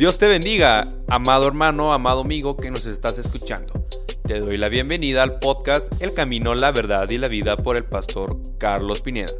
[0.00, 3.86] Dios te bendiga, amado hermano, amado amigo que nos estás escuchando.
[4.24, 7.84] Te doy la bienvenida al podcast El Camino, la Verdad y la Vida por el
[7.84, 9.34] pastor Carlos Pineda.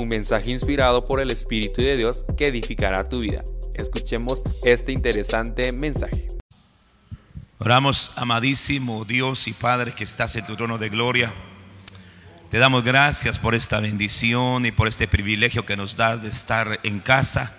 [0.00, 3.42] Un mensaje inspirado por el Espíritu de Dios que edificará tu vida.
[3.74, 6.28] Escuchemos este interesante mensaje.
[7.58, 11.30] Oramos, amadísimo Dios y Padre que estás en tu trono de gloria.
[12.50, 16.80] Te damos gracias por esta bendición y por este privilegio que nos das de estar
[16.84, 17.57] en casa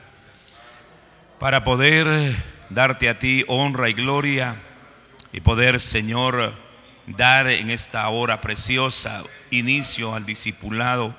[1.39, 2.35] para poder
[2.69, 4.57] darte a ti honra y gloria
[5.31, 6.53] y poder, Señor,
[7.07, 11.15] dar en esta hora preciosa inicio al discipulado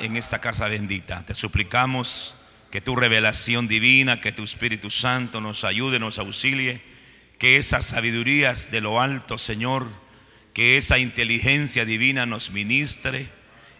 [0.00, 1.22] en esta casa bendita.
[1.26, 2.34] Te suplicamos
[2.70, 6.80] que tu revelación divina, que tu Espíritu Santo nos ayude, nos auxilie,
[7.38, 9.86] que esas sabidurías de lo alto, Señor,
[10.54, 13.28] que esa inteligencia divina nos ministre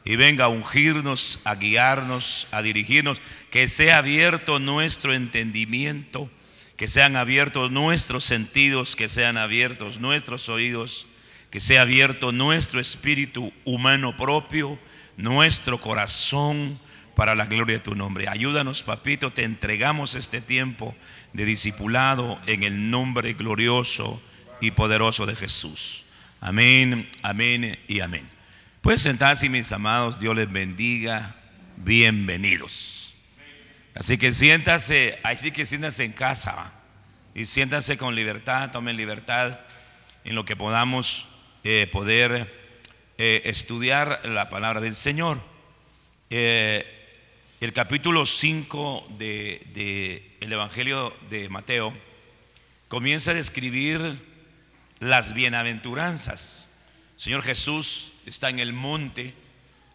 [0.04, 3.20] y venga a ungirnos, a guiarnos, a dirigirnos,
[3.50, 6.30] que sea abierto nuestro entendimiento,
[6.76, 11.06] que sean abiertos nuestros sentidos, que sean abiertos nuestros oídos,
[11.50, 14.78] que sea abierto nuestro espíritu humano propio,
[15.16, 16.78] nuestro corazón
[17.14, 18.28] para la gloria de tu nombre.
[18.28, 20.94] Ayúdanos, papito, te entregamos este tiempo
[21.32, 24.22] de discipulado en el nombre glorioso
[24.60, 26.04] y poderoso de Jesús.
[26.40, 28.37] Amén, amén y amén.
[28.82, 31.34] Pueden sentarse, mis amados, Dios les bendiga,
[31.78, 33.12] bienvenidos.
[33.92, 36.72] Así que siéntase, así que siéntase en casa
[37.34, 39.58] y siéntase con libertad, tomen libertad
[40.22, 41.26] en lo que podamos
[41.64, 42.54] eh, poder
[43.18, 45.40] eh, estudiar la palabra del Señor.
[46.30, 46.86] Eh,
[47.60, 51.98] el capítulo 5 del de, el Evangelio de Mateo
[52.86, 54.24] comienza a describir
[55.00, 56.68] las bienaventuranzas.
[57.16, 59.34] Señor Jesús está en el monte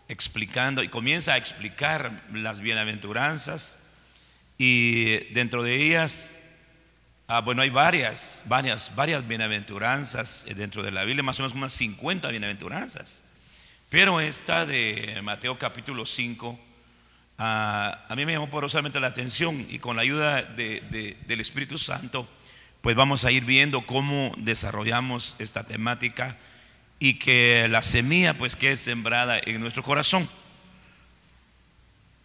[0.07, 3.79] explicando y comienza a explicar las bienaventuranzas
[4.57, 6.41] y dentro de ellas,
[7.27, 11.73] ah, bueno, hay varias, varias, varias bienaventuranzas dentro de la Biblia, más o menos unas
[11.73, 13.23] 50 bienaventuranzas.
[13.89, 16.59] Pero esta de Mateo capítulo 5,
[17.37, 22.27] ah, a mí me llamó poderosamente la atención y con la ayuda del Espíritu Santo,
[22.81, 26.37] pues vamos a ir viendo cómo desarrollamos esta temática
[27.03, 30.25] y que la semilla pues que es sembrada en nuestro corazón.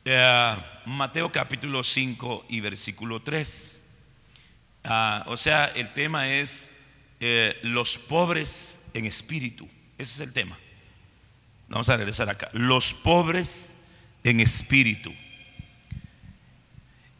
[0.05, 0.56] Eh,
[0.87, 3.81] Mateo capítulo 5 y versículo 3.
[4.84, 6.78] Ah, o sea, el tema es
[7.19, 9.69] eh, los pobres en espíritu.
[9.99, 10.56] Ese es el tema.
[11.67, 12.49] Vamos a regresar acá.
[12.53, 13.75] Los pobres
[14.22, 15.12] en espíritu.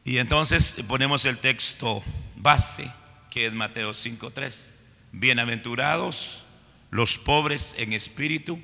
[0.05, 2.05] Y entonces ponemos el texto
[2.37, 2.89] base
[3.33, 4.75] que es Mateo 5.3.
[5.11, 6.45] Bienaventurados
[6.91, 8.61] los pobres en espíritu,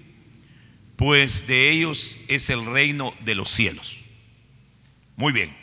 [0.97, 4.05] pues de ellos es el reino de los cielos.
[5.17, 5.57] Muy bien,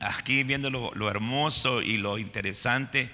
[0.00, 3.10] aquí viendo lo, hermoso y lo interesante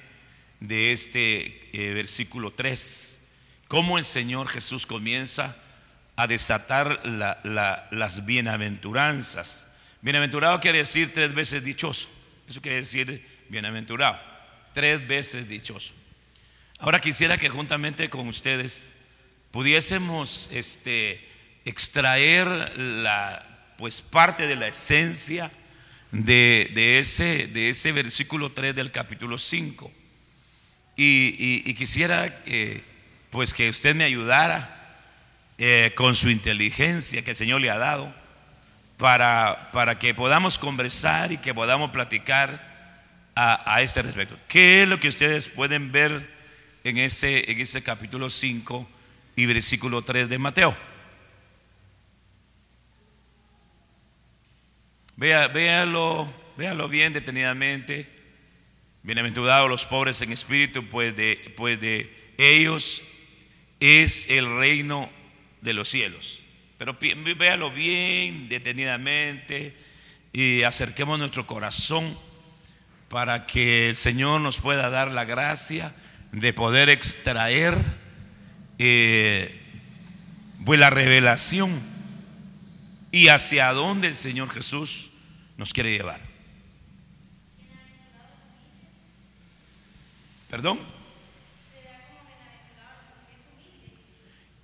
[0.60, 3.22] de este eh, versículo 3,
[3.68, 5.56] cómo el Señor Jesús comienza
[6.16, 9.68] a desatar las bienaventuranzas.
[10.00, 12.08] Bienaventurado quiere decir tres veces dichoso.
[12.46, 14.34] Eso quiere decir bienaventurado
[14.74, 15.94] tres veces dichoso.
[16.78, 18.92] Ahora quisiera que juntamente con ustedes
[19.50, 21.26] pudiésemos este,
[21.64, 22.46] extraer
[22.76, 25.50] la, pues parte de la esencia
[26.10, 29.90] de, ese, de ese versículo 3 del capítulo 5.
[30.96, 32.42] Y, quisiera
[33.30, 34.98] pues que usted me ayudara
[35.58, 38.14] eh, con su inteligencia que el Señor le ha dado
[38.96, 42.74] para, para que podamos conversar y que podamos platicar
[43.36, 44.36] a, ese respecto.
[44.46, 46.33] ¿Qué es lo que ustedes pueden ver
[46.84, 48.86] en ese, en ese capítulo 5
[49.36, 50.76] y versículo 3 de Mateo?
[55.16, 58.08] Vea, véalo, véalo bien detenidamente.
[59.02, 63.02] Bienaventurados los pobres en espíritu, pues de, pues de ellos
[63.80, 65.10] es el reino
[65.60, 66.40] de los cielos.
[66.78, 66.98] Pero
[67.36, 69.74] véalo bien detenidamente
[70.32, 72.18] y acerquemos nuestro corazón
[73.08, 75.94] para que el Señor nos pueda dar la gracia
[76.34, 77.78] de poder extraer
[78.78, 79.60] eh,
[80.64, 81.80] pues la revelación
[83.12, 85.10] y hacia dónde el Señor Jesús
[85.56, 86.20] nos quiere llevar.
[90.50, 90.80] ¿Perdón?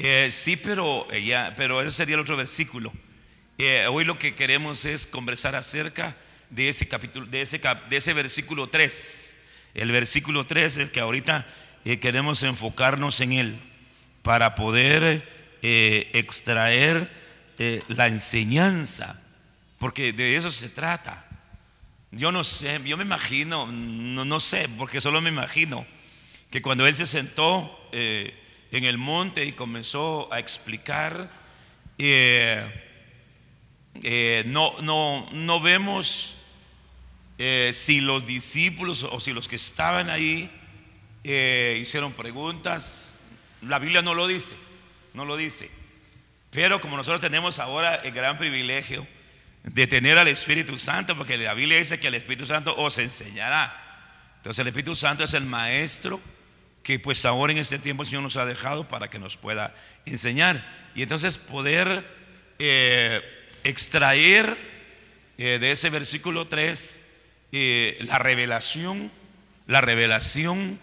[0.01, 2.93] Eh, sí, pero, eh, ya, pero ese sería el otro versículo.
[3.91, 6.17] hoy lo que queremos es conversar acerca
[6.49, 9.39] de ese capítulo, de ese, de ese versículo 3.
[9.75, 11.47] El versículo 3 es el que ahorita
[11.85, 13.59] eh, queremos enfocarnos en él
[14.23, 15.27] para poder
[15.62, 17.11] eh, extraer
[17.59, 19.21] eh, la enseñanza,
[19.79, 21.27] porque de eso se trata.
[22.12, 25.87] Yo no sé, yo me imagino, no, no sé, porque solo me imagino
[26.50, 28.35] que cuando él se sentó eh,
[28.73, 31.31] en el monte y comenzó a explicar,
[34.47, 36.38] no, no, no vemos
[37.73, 40.50] si los discípulos o si los que estaban ahí
[41.25, 43.19] hicieron preguntas.
[43.63, 44.57] La Biblia no lo dice,
[45.15, 45.71] no lo dice.
[46.51, 49.07] Pero como nosotros tenemos ahora el gran privilegio
[49.63, 53.91] de tener al Espíritu Santo, porque la Biblia dice que el Espíritu Santo os enseñará.
[54.39, 56.21] Entonces el Espíritu Santo es el maestro
[56.83, 59.75] que pues ahora en este tiempo el Señor nos ha dejado para que nos pueda
[60.07, 60.67] enseñar.
[60.95, 62.05] Y entonces poder
[62.59, 63.21] eh,
[63.65, 64.57] extraer
[65.37, 67.07] eh, de ese versículo 3
[67.53, 69.13] eh, la revelación,
[69.67, 70.81] la revelación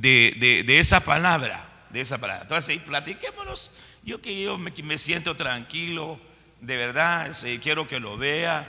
[0.00, 2.42] de, esa palabra, de esa palabra.
[2.42, 3.70] Entonces, ahí platiquémonos.
[4.02, 6.18] Yo que yo me, siento tranquilo,
[6.60, 7.30] de verdad,
[7.62, 8.68] quiero que lo vea.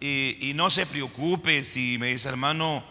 [0.00, 2.84] Y, no se preocupe si me dice, hermano,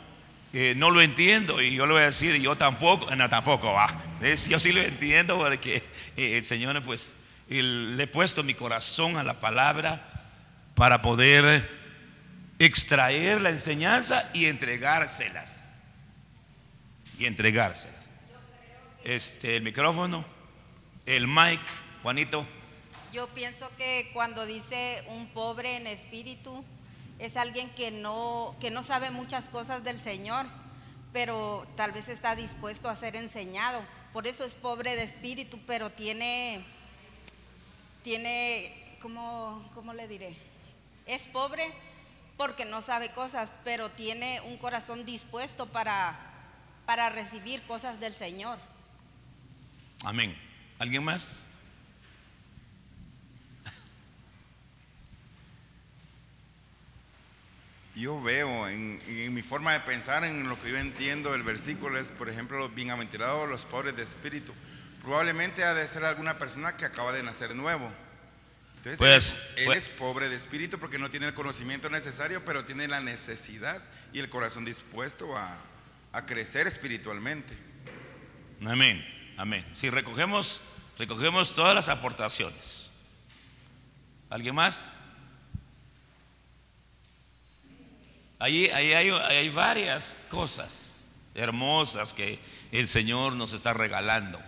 [0.75, 1.62] no lo entiendo.
[1.62, 4.02] Y yo le voy a decir, yo tampoco, no, tampoco va.
[4.48, 5.84] yo sí lo entiendo porque
[6.16, 7.18] eh, el Señor, pues,
[7.48, 10.08] le he puesto mi corazón a la palabra
[10.76, 11.69] para poder
[12.60, 15.62] extraer la enseñanza y entregárselas.
[17.19, 18.12] Y entregárselas.
[19.04, 20.24] Este, el micrófono,
[21.06, 21.62] el mic,
[22.01, 22.45] Juanito.
[23.12, 26.63] Yo pienso que cuando dice un pobre en espíritu,
[27.19, 30.45] es alguien que no, que no sabe muchas cosas del Señor,
[31.12, 33.81] pero tal vez está dispuesto a ser enseñado.
[34.12, 36.63] Por eso es pobre de espíritu, pero tiene,
[38.04, 40.36] tiene, ¿cómo, cómo le diré?
[41.06, 41.71] Es pobre
[42.38, 46.32] porque no sabe cosas, pero tiene un corazón dispuesto para,
[46.85, 48.59] para recibir cosas del Señor.
[50.03, 50.38] Amén.
[50.80, 51.45] ¿Alguien más?
[57.95, 59.00] yo veo en,
[59.33, 62.74] mi forma de pensar, en lo que yo entiendo, el versículo es, por ejemplo, los
[62.74, 64.51] bienaventurados, los pobres de espíritu.
[65.01, 67.91] Probablemente ha de ser alguna persona que acaba de nacer nuevo.
[68.77, 72.65] Entonces, pues, él, pues es pobre de espíritu porque no tiene el conocimiento necesario, pero
[72.65, 73.81] tiene la necesidad
[74.12, 75.57] y el corazón dispuesto a,
[76.13, 77.57] a crecer espiritualmente.
[78.63, 79.04] Amén,
[79.36, 79.65] amén.
[79.74, 80.62] Si recogemos,
[80.98, 82.92] recogemos todas las aportaciones.
[84.30, 84.94] ¿Alguien más?
[88.39, 92.38] Ahí, hay, varias cosas hermosas que
[92.71, 94.39] el Señor nos está regalando.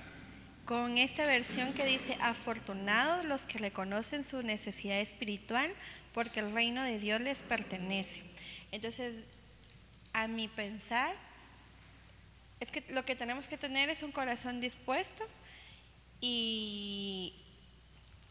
[0.66, 5.74] Con esta versión que dice, afortunados los que le conocen su necesidad espiritual,
[6.14, 8.24] porque el reino de Dios les pertenece.
[8.72, 9.24] Entonces,
[10.14, 11.16] a mi pensar,
[12.60, 15.26] es que lo que tenemos que tener es un corazón dispuesto
[16.22, 17.34] y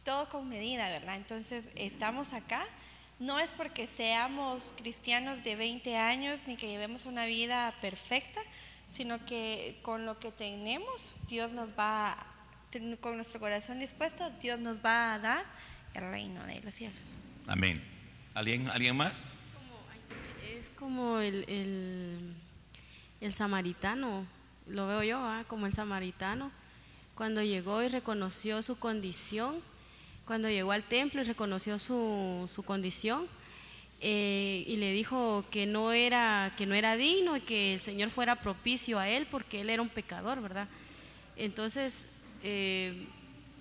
[0.04, 1.16] todo con medida, ¿verdad?
[1.16, 2.66] Entonces, estamos acá
[3.20, 8.40] no es porque seamos cristianos de 20 años ni que llevemos una vida perfecta,
[8.90, 12.16] sino que con lo que tenemos, Dios nos va,
[13.00, 15.44] con nuestro corazón dispuesto, Dios nos va a dar
[15.94, 17.14] el reino de los cielos.
[17.46, 17.82] Amén.
[18.34, 19.36] ¿Alguien, ¿alguien más?
[20.58, 22.34] Es como el, el,
[23.32, 24.26] samaritano,
[24.66, 25.44] lo veo yo, ¿ah?
[25.48, 26.50] como el samaritano,
[27.14, 29.62] cuando llegó y reconoció su condición
[30.24, 33.26] cuando llegó al templo y reconoció su, su condición
[34.00, 38.10] eh, y le dijo que no, era, que no era digno y que el Señor
[38.10, 40.68] fuera propicio a él porque él era un pecador, ¿verdad?
[41.36, 42.06] Entonces,
[42.42, 43.06] eh,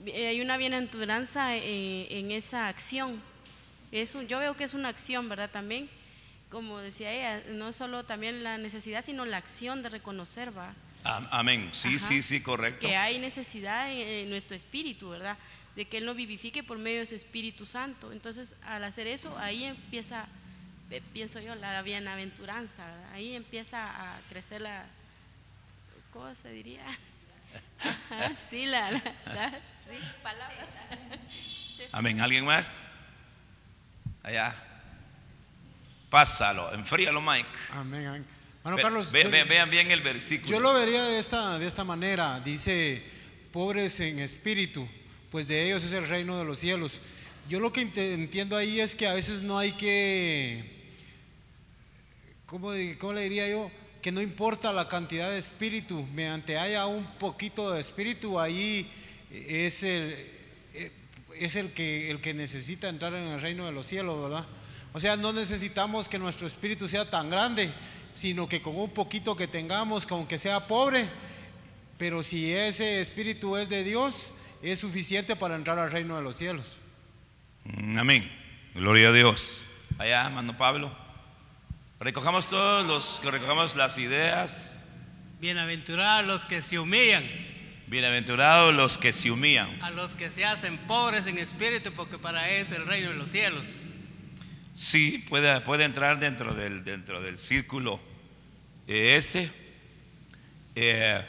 [0.06, 3.22] hay una bienaventuranza en, en esa acción.
[3.92, 5.50] Es yo veo que es una acción, ¿verdad?
[5.50, 5.90] También,
[6.54, 10.74] como decía ella, no solo también la necesidad, sino la acción de reconocer, ¿va?
[11.04, 12.88] Amén, sí, sí, sí, correcto.
[12.88, 15.38] Que hay necesidad en nuestro espíritu, ¿verdad?
[15.76, 18.12] de que Él lo vivifique por medio de su Espíritu Santo.
[18.12, 20.28] Entonces, al hacer eso, ahí empieza,
[20.92, 24.86] eh, pienso yo, la, bienaventuranza, ahí empieza a crecer la,
[26.12, 26.86] ¿cómo se diría?
[28.38, 30.70] sí, la, sí, palabras.
[31.92, 32.22] Amén.
[32.22, 32.88] ¿Alguien más?
[34.22, 34.73] Allá.
[36.14, 37.50] Pásalo, enfríalo, Mike.
[37.72, 38.24] Amén.
[38.62, 40.48] Bueno, Carlos, vean bien el versículo.
[40.48, 42.40] Yo lo vería de esta, de esta manera.
[42.40, 43.02] Dice,
[43.52, 44.88] pobres en espíritu
[45.32, 47.00] pues de ellos es el reino de los cielos.
[47.50, 50.92] Yo lo que entiendo ahí es que a veces no hay que,
[52.46, 53.72] ¿cómo, le diría yo?
[54.04, 58.88] Que no importa la cantidad de espíritu, mediante haya un poquito de espíritu, ahí
[59.32, 60.16] es el,
[61.40, 64.46] es el, que, el que necesita entrar en el reino de los cielos, ¿verdad?
[64.94, 67.72] O sea, no necesitamos que nuestro espíritu sea tan grande,
[68.14, 71.10] sino que con un poquito que tengamos, aunque sea pobre,
[71.98, 76.38] pero si ese espíritu es de Dios, es suficiente para entrar al reino de los
[76.38, 76.78] cielos.
[77.66, 78.32] Mm, amén.
[78.76, 79.64] Gloria a Dios.
[79.98, 80.96] Allá, mano Pablo.
[82.00, 84.86] Recojamos todos los que recojamos las ideas.
[85.40, 87.24] Bienaventurados los que se humillan,
[87.88, 89.70] Bienaventurados los que se humillan.
[89.82, 93.16] a los que se hacen pobres en espíritu, porque para ellos es el reino de
[93.16, 93.68] los cielos.
[94.74, 98.00] Sí, puede, puede entrar dentro del, dentro del círculo
[98.88, 99.52] ese.
[100.76, 101.24] Eh,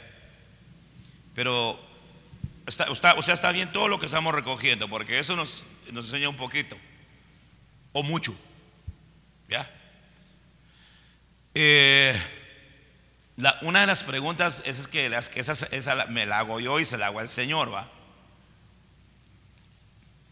[1.35, 1.79] pero
[2.65, 6.05] está, está- o sea, está bien todo lo que estamos recogiendo, porque eso nos, nos
[6.05, 6.77] enseña un poquito,
[7.93, 8.35] o mucho.
[9.47, 9.69] ¿Ya?
[11.53, 12.19] Eh,
[13.61, 16.97] una de las preguntas es, que las, esa, esa me la hago yo y se
[16.97, 17.91] la hago al Señor, ¿va?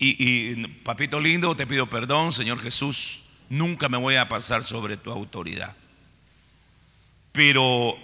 [0.06, 5.12] Y, papito lindo, te pido perdón, Señor Jesús, nunca me voy a pasar sobre tu
[5.12, 5.78] autoridad.
[7.32, 7.98] Pero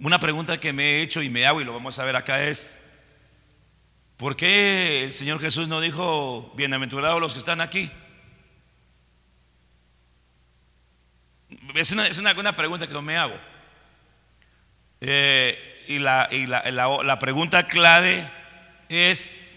[0.00, 2.44] una pregunta que me he hecho y me hago y lo vamos a ver acá
[2.44, 2.82] es,
[4.18, 7.90] ¿por qué el Señor Jesús no dijo, bienaventurados los que están aquí?
[11.74, 13.40] Es una, es una, pregunta que yo me hago.
[15.00, 18.30] Eh, y la, y la- la pregunta clave
[18.90, 19.53] es,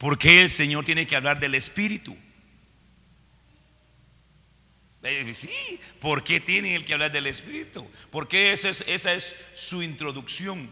[0.00, 2.16] ¿por qué el Señor tiene que hablar del Espíritu?
[5.02, 7.88] Eh, Sí, ¿por qué tiene él que hablar del Espíritu?
[8.10, 10.70] Porque esa es, esa es su introducción.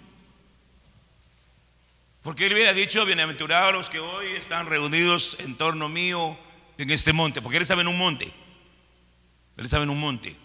[2.23, 6.39] Porque él hubiera dicho, bienaventurados los que hoy están reunidos en torno mío
[6.79, 8.33] en este monte, porque él estaba en un monte.
[9.59, 10.37] Él estaba en un monte.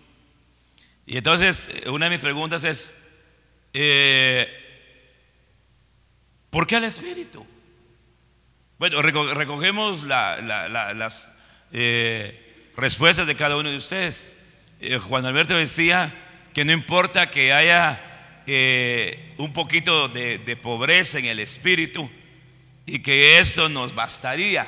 [1.06, 2.94] Y entonces, eh, una de mis preguntas es,
[3.74, 4.50] eh,
[6.50, 7.46] ¿por qué al Espíritu?
[8.84, 11.32] Bueno, reco- recogemos la- la- la- las
[11.72, 14.34] eh, respuestas de cada uno de ustedes.
[14.82, 16.13] Eh, Juan Alberto decía
[16.54, 22.12] que no importa que haya eh, un poquito de, de pobreza en el espíritu
[22.86, 24.68] y que eso nos bastaría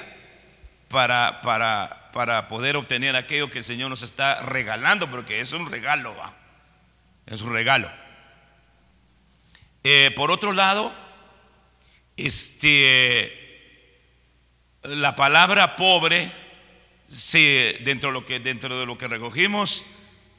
[0.87, 5.69] para, para, para poder obtener aquello que el Señor nos está regalando, porque es un
[5.69, 6.33] regalo, ¿va?
[7.25, 7.91] es un regalo.
[10.15, 10.93] Por otro lado,
[12.15, 13.44] este,
[14.87, 16.31] la palabra pobre,
[17.07, 19.85] se- dentro, de lo que, dentro de lo que recogimos,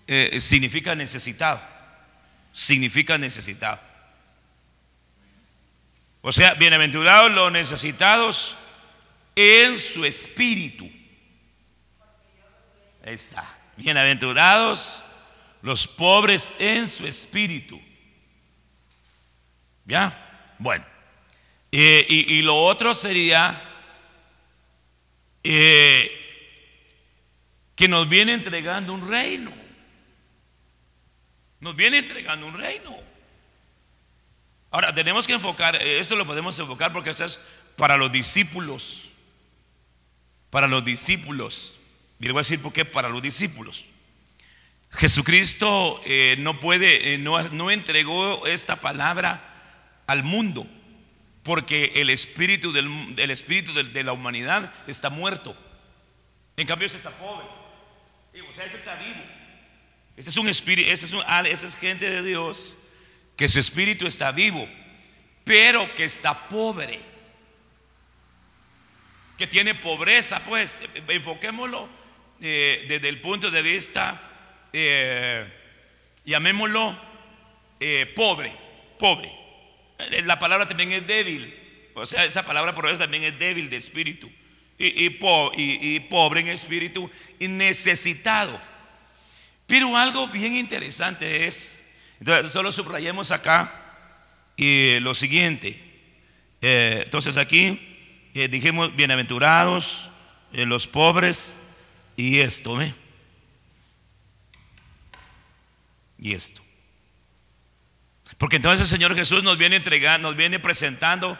[0.06, 1.60] eh, significa necesitado.
[2.52, 3.80] Significa necesitado.
[6.22, 8.56] O sea, bienaventurados los necesitados
[9.36, 10.90] en su espíritu.
[13.04, 13.44] Ahí está.
[13.76, 15.04] Bienaventurados
[15.62, 17.80] los pobres en su espíritu.
[19.84, 20.54] ¿Ya?
[20.58, 20.84] Bueno.
[21.70, 23.62] Eh, y, y lo otro sería
[25.48, 26.12] eh,
[27.74, 29.52] que nos viene entregando un reino.
[31.60, 32.96] Nos viene entregando un reino.
[34.70, 37.40] Ahora, tenemos que enfocar, esto lo podemos enfocar porque es
[37.76, 39.10] para los discípulos.
[40.50, 41.76] Para los discípulos.
[42.18, 43.88] Y le voy a decir por qué para los discípulos.
[44.90, 49.52] Jesucristo eh, no puede, eh, no, no entregó esta palabra
[50.06, 50.66] al mundo,
[51.46, 55.56] porque el espíritu, del, el espíritu de la humanidad está muerto.
[56.56, 57.46] En cambio, ese está pobre.
[58.50, 59.22] O sea, ese está vivo.
[60.16, 60.90] Ese es un espíritu,
[61.24, 62.76] ah, ese es gente de Dios,
[63.36, 64.68] que su espíritu está vivo,
[65.44, 66.98] pero que está pobre.
[69.38, 71.88] Que tiene pobreza, pues, enfoquémoslo
[72.40, 74.20] eh, desde el punto de vista,
[74.72, 75.46] eh,
[76.24, 76.98] llamémoslo
[77.78, 78.52] eh, pobre,
[78.98, 79.45] pobre.
[79.98, 81.54] Eh, La palabra también es débil.
[81.94, 84.30] O sea, esa palabra por eso también es débil de espíritu.
[84.78, 88.60] Y, y po- y- y pobre en espíritu y necesitado.
[89.66, 91.88] Pero algo bien interesante es,
[92.20, 93.72] entonces solo subrayemos acá
[94.56, 95.82] y lo siguiente.
[96.60, 97.80] Eh, entonces aquí
[98.34, 100.10] eh, dijimos bienaventurados
[100.52, 101.62] eh, los pobres
[102.16, 102.94] y esto, ¿ve?
[106.18, 106.62] Y esto.
[108.38, 111.38] Porque entonces el Señor Jesús nos viene entregando, nos viene presentando,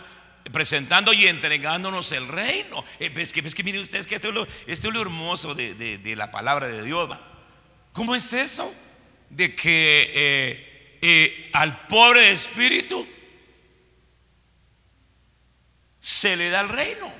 [0.53, 2.85] presentando y entregándonos el reino.
[2.99, 6.31] Eh, es que, miren ustedes que esto es lo, esto es lo hermoso de, la
[6.31, 7.11] palabra de Dios.
[7.93, 8.75] ¿Cómo es eso?
[9.29, 13.07] De que eh, eh, al pobre espíritu
[16.01, 17.13] se le da el reino.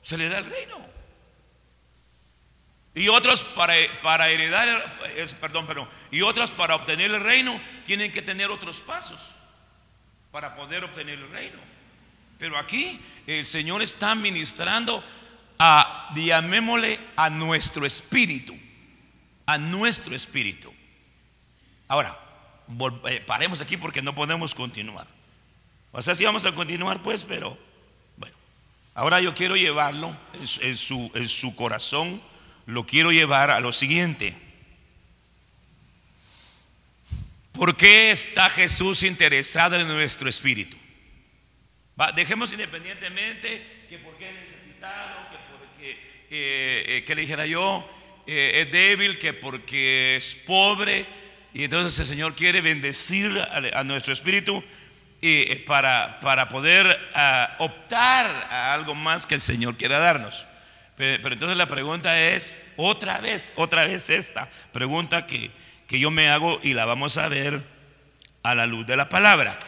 [0.00, 0.99] Se le da el reino.
[2.94, 4.98] Y otros para, para heredar,
[5.40, 9.34] perdón, perdón, y otros para obtener el reino tienen que tener otros pasos
[10.32, 11.58] para poder obtener el reino.
[12.38, 15.04] Pero aquí el Señor está ministrando
[15.58, 18.58] a, llamémosle, a nuestro espíritu,
[19.46, 20.72] a nuestro espíritu.
[21.86, 22.18] Ahora,
[23.08, 25.06] eh, paremos aquí porque no podemos continuar.
[25.92, 27.58] O sea, sí vamos a continuar, pues, pero
[28.16, 28.36] bueno,
[28.94, 30.16] Ahora yo quiero llevarlo
[30.60, 32.22] en su, en su corazón,
[32.66, 34.36] lo quiero llevar a lo siguiente.
[37.52, 40.76] ¿Por qué está Jesús interesado en nuestro espíritu?
[42.00, 45.90] Va, dejemos independientemente que porque es necesitado, que porque,
[46.30, 47.88] eh, eh, que le dijera yo,
[48.26, 51.06] eh, es débil, que porque es pobre,
[51.52, 54.62] y entonces el Señor quiere bendecir a, nuestro espíritu
[55.20, 60.46] eh, para, para poder ah, optar a algo más que el Señor quiera darnos.
[61.00, 65.50] Pero, entonces la pregunta es, otra vez, otra vez esta pregunta que,
[65.86, 67.62] que yo me hago y la vamos a ver
[68.42, 69.58] a la luz de la palabra.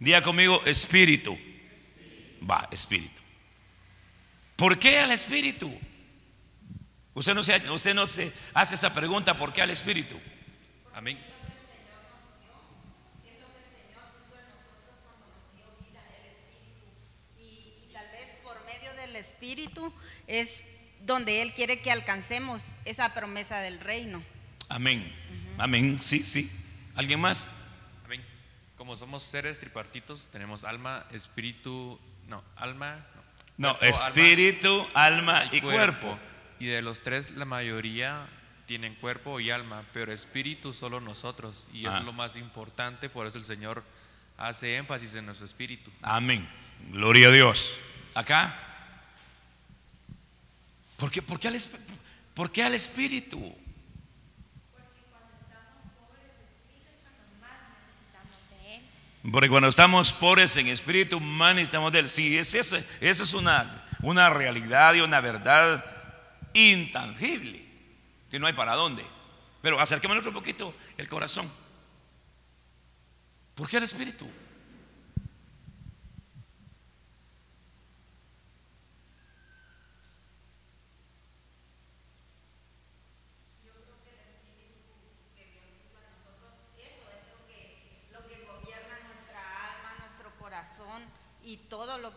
[0.00, 1.38] Diga conmigo, espíritu.
[2.42, 3.22] Va, espíritu.
[4.56, 5.72] ¿Por qué al espíritu?
[7.14, 10.18] Usted no, se, usted no se hace esa pregunta, ¿por qué al espíritu?
[10.94, 11.16] Amén.
[17.38, 19.92] Y tal vez por medio del Espíritu
[20.26, 20.64] es
[21.06, 24.20] donde Él quiere que alcancemos esa promesa del reino.
[24.68, 25.08] Amén.
[25.58, 25.98] Amén.
[26.02, 26.50] Sí, sí.
[26.96, 27.54] ¿Alguien más?
[28.04, 28.20] Amén.
[28.76, 33.06] Como somos seres tripartitos, tenemos alma, espíritu, no, alma,
[33.58, 36.18] No, cuerpo, alma espíritu, alma y cuerpo.
[36.58, 38.26] Y de los tres, la mayoría
[38.66, 41.68] tienen cuerpo y alma, pero espíritu solo nosotros.
[41.72, 41.98] Y eso Ah.
[42.00, 43.84] es lo más importante, por eso el Señor
[44.36, 45.92] hace énfasis en nuestro espíritu.
[46.02, 46.48] Amén.
[46.90, 47.76] Gloria a Dios.
[48.16, 48.64] Acá.
[50.98, 51.56] ¿Por qué, por qué al,
[52.34, 53.54] por qué al espíritu?
[59.30, 62.10] Porque cuando estamos pobres en espíritu, más necesitamos de él.
[62.10, 65.84] Sí, es eso, es una, una realidad y una verdad
[66.52, 67.64] intangible,
[68.30, 69.06] que no hay para dónde.
[69.60, 71.48] Pero acerquémonos otro poquito el corazón.
[73.54, 74.26] ¿Por qué al espíritu?
[88.12, 91.02] Lo que gobierna nuestra alma, nuestro corazón
[91.48, 92.12] y todo lo,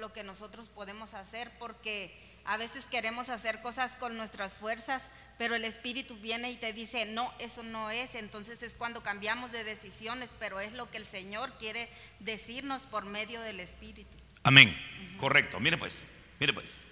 [0.00, 2.12] lo que nosotros podemos hacer, porque
[2.44, 5.02] a veces queremos hacer cosas con nuestras fuerzas,
[5.38, 8.16] pero el Espíritu viene y te dice, no, eso no es.
[8.16, 13.04] Entonces es cuando cambiamos de decisiones, pero es lo que el Señor quiere decirnos por
[13.04, 14.16] medio del Espíritu.
[14.42, 14.76] Amén.
[15.18, 15.60] Correcto.
[15.60, 16.88] Mire pues, mire pues.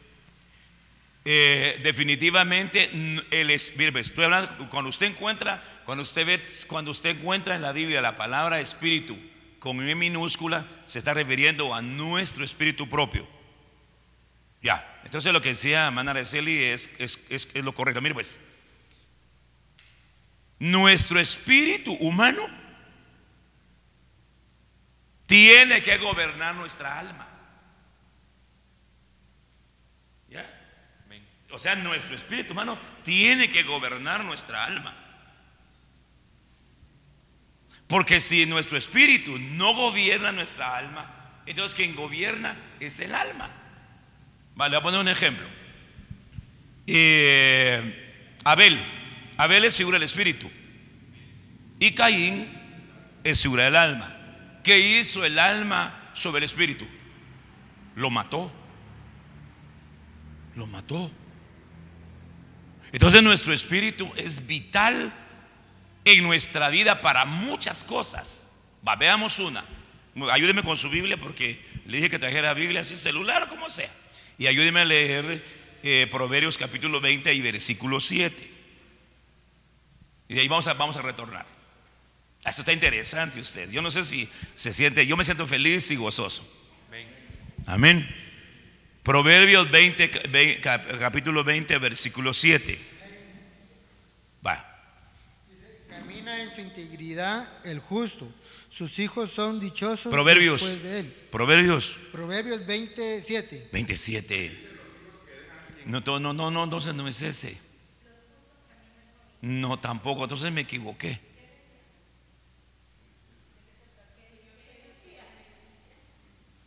[1.25, 2.89] Eh, definitivamente
[3.31, 7.57] el es- mire pues, estoy hablando cuando usted encuentra, cuando usted ve, cuando usted encuentra
[7.57, 9.19] en la Biblia la palabra espíritu
[9.61, 13.29] con M minúscula, se está refiriendo a nuestro espíritu propio.
[14.63, 15.01] Ya.
[15.05, 18.01] Entonces lo que decía Hermana Araceli es, es, es, es lo correcto.
[18.01, 18.41] Mire pues.
[20.59, 22.43] Nuestro espíritu humano
[25.27, 27.29] tiene que gobernar nuestra alma.
[30.29, 30.45] ¿Ya?
[31.51, 35.10] O sea, nuestro espíritu humano tiene que gobernar nuestra alma.
[37.91, 43.51] Porque si nuestro espíritu no gobierna nuestra alma, entonces quien gobierna es el alma.
[44.55, 45.47] Vale, voy a poner un ejemplo.
[46.87, 48.81] Eh, Abel,
[49.37, 50.49] Abel es figura del espíritu.
[51.81, 52.49] Y Caín
[53.25, 54.61] es figura del alma.
[54.63, 56.87] ¿Qué hizo el alma sobre el espíritu?
[57.97, 58.53] Lo mató.
[60.55, 61.11] Lo mató.
[62.93, 65.13] Entonces nuestro espíritu es vital
[66.05, 68.47] en nuestra vida para muchas cosas.
[68.87, 69.65] Va, veamos una.
[70.33, 73.91] Ayúdeme con su Biblia porque le dije que trajera Biblia sin celular o como sea.
[74.39, 75.45] Y ayúdeme a leer
[75.83, 78.51] eh, Proverbios capítulo 20 y versículo 7.
[80.29, 81.47] Y de ahí vamos a, vamos a retornar.
[82.45, 83.71] Esto está interesante usted.
[83.71, 86.43] Yo no sé si se siente, yo me siento feliz y gozoso.
[87.67, 88.09] Amén.
[89.03, 92.79] Proverbios 20, ve- cap- capítulo 20, versículo 7.
[94.47, 94.67] Va.
[96.21, 98.31] Camina en su integridad el justo.
[98.69, 100.61] Sus hijos son dichosos Proverbios.
[100.63, 101.07] después de él.
[101.31, 103.69] Proverbios Proverbios 27.
[103.73, 104.69] 27.
[105.87, 107.57] No, no, no, no, entonces no es ese.
[109.41, 111.19] No, tampoco, entonces me equivoqué.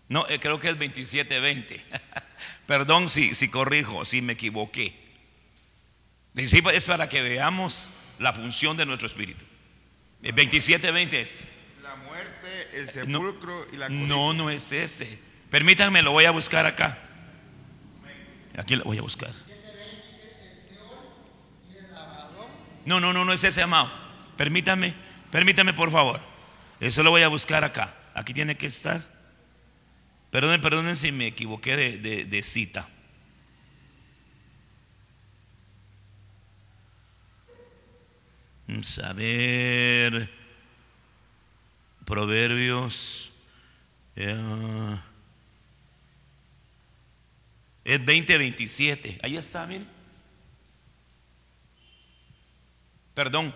[0.09, 1.81] No, eh, creo que es 27-20.
[2.67, 4.99] Perdón si, si corrijo, si me equivoqué.
[6.35, 7.89] Sí, es para que veamos
[8.23, 9.43] la función de nuestro espíritu.
[10.23, 11.51] Eh, 27-20 es.
[11.83, 14.07] La muerte, el No, sepulcro y la codicia.
[14.07, 15.19] no, no es ese.
[15.49, 16.97] Permítanme, lo voy a buscar acá.
[18.57, 19.29] Aquí lo voy a buscar.
[22.85, 23.89] No, no, no, no es ese, amado.
[24.37, 24.93] Permítame,
[25.31, 26.19] permítame, por favor.
[26.79, 27.93] Eso lo voy a buscar acá.
[28.13, 29.01] Aquí tiene que estar.
[30.31, 32.87] Perdonen, perdonen si me equivoqué de, de- de cita.
[38.67, 40.29] Ver.
[42.05, 43.31] Proverbios.
[44.15, 44.97] eh,
[47.85, 49.19] es 2027.
[49.23, 49.87] Ahí está, miren.
[53.13, 53.53] Perdón.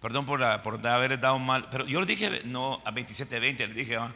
[0.00, 1.68] Perdón por, la- por haber dado mal.
[1.70, 4.12] Pero yo le dije, no, a 27, 20, le dije, ah.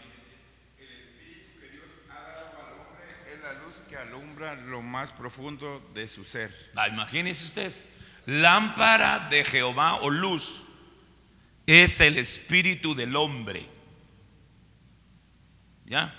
[3.33, 6.73] Es la luz que alumbra lo más profundo de su ser.
[6.75, 7.89] Ah, imagínense ustedes,
[8.27, 10.65] lámpara de Jehová o luz
[11.67, 13.67] es el espíritu del hombre.
[15.87, 16.15] ¿Ya?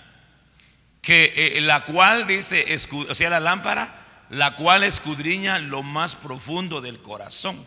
[1.00, 6.80] Que eh, la cual dice, o sea, la lámpara, la cual escudriña lo más profundo
[6.80, 7.66] del corazón.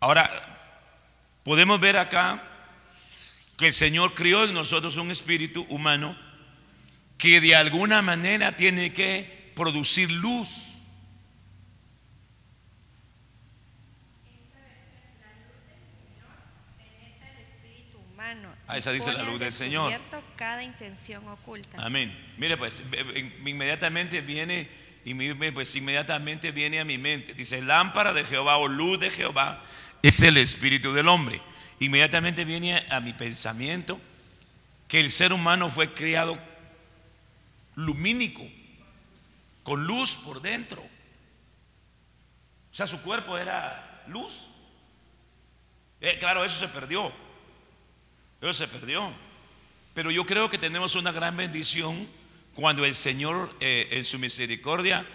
[0.00, 0.30] Ahora,
[1.42, 2.42] podemos ver acá
[3.56, 6.16] que el Señor crió en nosotros un espíritu humano
[7.16, 10.74] que de alguna manera tiene que producir luz.
[16.76, 18.53] Penetra el espíritu humano.
[18.66, 19.92] Ah, esa dice la luz del Señor.
[20.36, 21.84] cada intención oculta.
[21.84, 22.16] Amén.
[22.38, 22.82] Mire, pues
[23.44, 24.68] inmediatamente viene,
[25.04, 25.14] y
[25.52, 27.34] pues inmediatamente viene a mi mente.
[27.34, 29.62] Dice, lámpara de Jehová o luz de Jehová
[30.02, 31.42] es el espíritu del hombre.
[31.80, 34.00] Inmediatamente viene a mi pensamiento
[34.88, 36.38] que el ser humano fue creado
[37.74, 38.42] lumínico,
[39.62, 40.82] con luz por dentro.
[42.72, 44.48] O sea, su cuerpo era luz.
[46.00, 47.12] Eh, claro, eso se perdió.
[48.44, 49.10] Eso se perdió.
[49.94, 52.06] Pero yo creo que tenemos una gran bendición
[52.54, 55.06] cuando el Señor eh, en su misericordia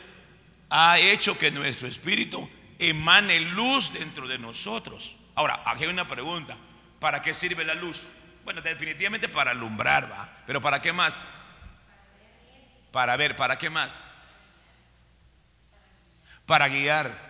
[0.72, 5.16] ha hecho que nuestro espíritu emane luz dentro de nosotros.
[5.36, 6.58] Ahora, aquí hay una pregunta.
[7.00, 8.08] ¿Para qué sirve la luz?
[8.44, 10.44] Bueno, definitivamente para alumbrar, va.
[10.48, 11.32] Pero ¿para qué más?
[12.92, 14.04] Para ver, ¿para qué más?
[16.48, 17.29] Para guiar.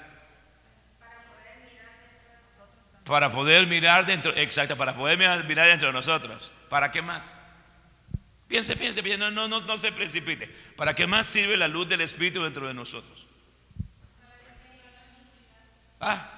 [3.09, 6.51] Para poder mirar dentro, exacto, para poder mirar, dentro de nosotros.
[6.69, 7.25] ¿Para qué más?
[8.47, 10.45] Piense, piense, piense, no, no, no, no se precipite.
[10.75, 13.25] ¿Para qué más sirve la luz del Espíritu dentro de nosotros?
[15.99, 16.29] Ah,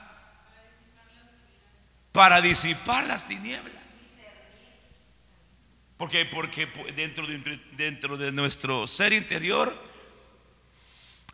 [2.13, 3.75] para disipar las tinieblas.
[5.97, 9.77] Porque, porque dentro de, dentro de nuestro ser interior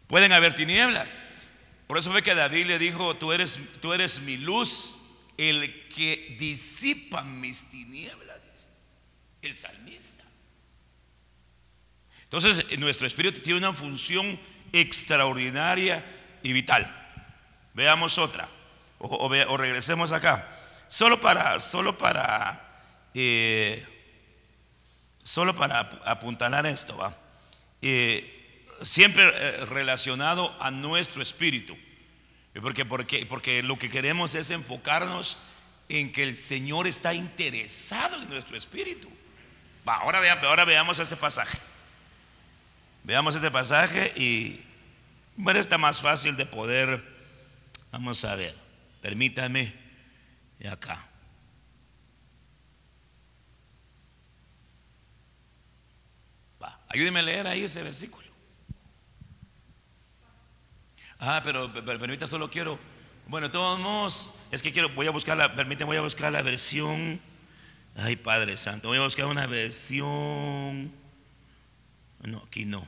[0.07, 1.45] pueden haber tinieblas.
[1.85, 4.96] Por eso fue que David le dijo, tú eres, tú eres mi luz,
[5.37, 8.69] el que disipa mis tinieblas,
[9.41, 10.23] el salmista.
[12.23, 14.39] Entonces, nuestro espíritu tiene una función
[14.73, 16.03] extraordinaria
[16.43, 16.93] y vital.
[17.73, 18.49] Veamos otra,
[18.99, 20.49] o, regresemos acá.
[20.89, 23.85] Solo para, solo para, eh,
[25.23, 27.15] solo para ap- apuntalar esto, ¿va?
[27.81, 31.77] Eh, siempre eh, relacionado a nuestro espíritu.
[32.61, 35.37] Porque, porque, porque lo que queremos es enfocarnos
[35.89, 39.09] en que el Señor está interesado en nuestro espíritu.
[39.87, 41.57] Va, ahora, vea- ahora veamos ese pasaje.
[43.03, 44.61] Veamos ese pasaje y
[45.37, 47.01] bueno, está más fácil de poder.
[47.91, 48.55] Vamos a ver,
[49.01, 49.73] permítame
[50.69, 51.07] acá.
[56.61, 58.26] Va, ayúdeme a leer ahí ese versículo.
[61.19, 62.79] Ah, pero, pero solo quiero.
[63.27, 67.19] Bueno, todos modos, es que quiero, voy a buscar la, voy a buscar la versión.
[67.95, 70.91] Ay, Padre Santo, voy a buscar una versión.
[72.21, 72.85] No, aquí no.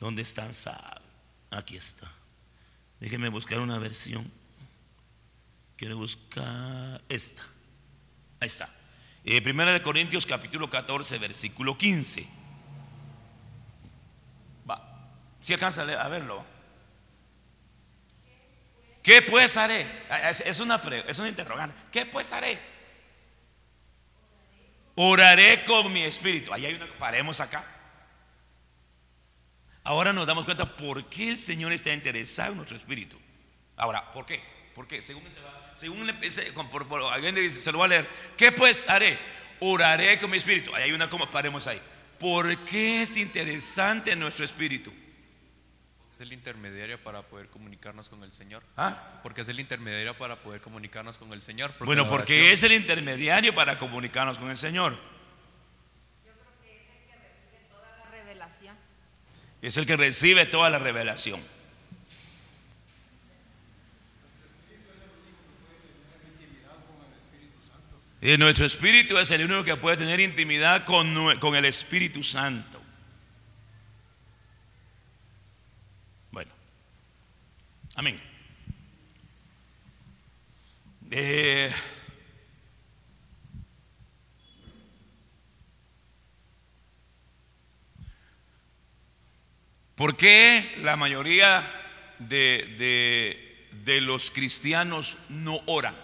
[0.00, 0.50] ¿Dónde están?
[1.50, 2.10] Aquí está.
[3.00, 4.30] Déjeme buscar una versión.
[5.76, 7.42] Quiero buscar esta.
[8.40, 8.68] Ahí está.
[9.24, 12.26] Eh, Primera de Corintios capítulo 14, versículo 15.
[14.70, 15.10] Va.
[15.40, 16.55] Si alcanza a leer- a verlo.
[19.06, 19.86] ¿Qué pues haré?
[20.10, 21.76] Ah, Es, una, es una interrogante.
[21.92, 22.58] ¿Qué pues haré?
[24.96, 26.52] Oraré con mi espíritu.
[26.52, 26.88] Ahí hay una.
[26.98, 27.64] Paremos acá.
[29.84, 33.16] Ahora nos damos cuenta por qué el Señor está interesado en nuestro espíritu.
[33.76, 34.42] Ahora, ¿por qué?
[34.74, 35.00] ¿Por qué?
[35.00, 35.22] Según,
[35.76, 36.04] según
[36.88, 38.10] por- alguien dice, se lo va a leer.
[38.36, 39.16] ¿Qué pues haré?
[39.60, 40.74] Oraré con mi espíritu.
[40.74, 41.80] Ahí hay una paremos ahí.
[42.18, 44.92] ¿Por qué es interesante nuestro espíritu?
[46.16, 48.62] Es el intermediario para poder comunicarnos con el Señor.
[48.78, 49.20] ¿Ah?
[49.22, 51.72] Porque es el intermediario para poder comunicarnos con el Señor.
[51.72, 54.96] Porque Bueno, porque oración- es el intermediario para comunicarnos con el Señor.
[57.70, 58.76] Toda la revelación.
[59.60, 61.40] Es el que recibe toda la revelación.
[68.22, 72.80] Y nuestro espíritu es el único que puede tener intimidad con, con el Espíritu Santo.
[77.96, 78.20] Amén.
[81.10, 81.70] Eh,
[89.94, 91.70] ¿Por qué la mayoría
[92.18, 95.94] de, de- de los cristianos no oran?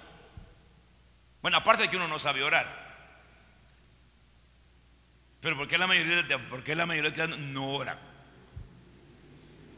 [1.42, 2.80] Bueno, aparte de que uno no sabe orar.
[5.40, 7.98] Pero ¿por qué la mayoría por qué la mayoría de cristianos no oran?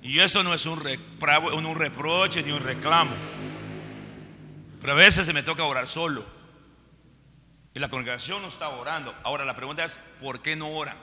[0.05, 3.11] Y eso no es un, re- bravo- un reproche ni un reclamo.
[4.81, 6.25] Pero a veces se me toca orar solo.
[7.75, 9.13] Y la congregación no está orando.
[9.25, 10.97] Ahora la pregunta es, ¿por qué no oran?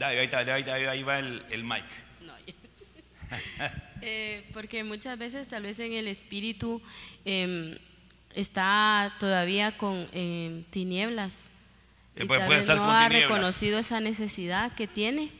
[0.00, 0.38] Ahí, ahí está,
[0.90, 1.84] ahí, va el, el mic.
[2.22, 2.32] No.
[4.02, 6.80] Eh, porque muchas veces tal vez en el espíritu
[7.26, 7.76] em,
[8.34, 11.50] está todavía con em, tinieblas.
[12.16, 13.30] Y tal vez no ha tinieblas.
[13.30, 15.32] reconocido esa necesidad que tiene.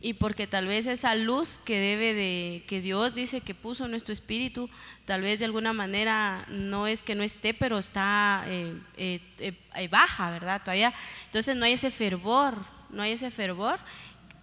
[0.00, 3.90] Y porque tal vez esa luz que debe de que Dios dice que puso en
[3.90, 4.70] nuestro espíritu
[5.06, 9.88] tal vez de alguna manera no es que no esté pero está eh, eh, eh,
[9.88, 12.54] baja verdad todavía entonces no hay ese fervor
[12.90, 13.80] no hay ese fervor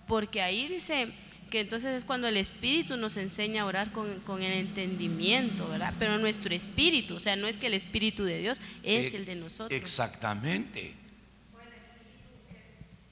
[0.08, 1.14] porque ahí dice
[1.60, 6.18] entonces es cuando el espíritu nos enseña a orar con, con el entendimiento verdad pero
[6.18, 9.36] nuestro espíritu o sea no es que el espíritu de Dios es Eh, el de
[9.36, 10.94] nosotros Exactamente.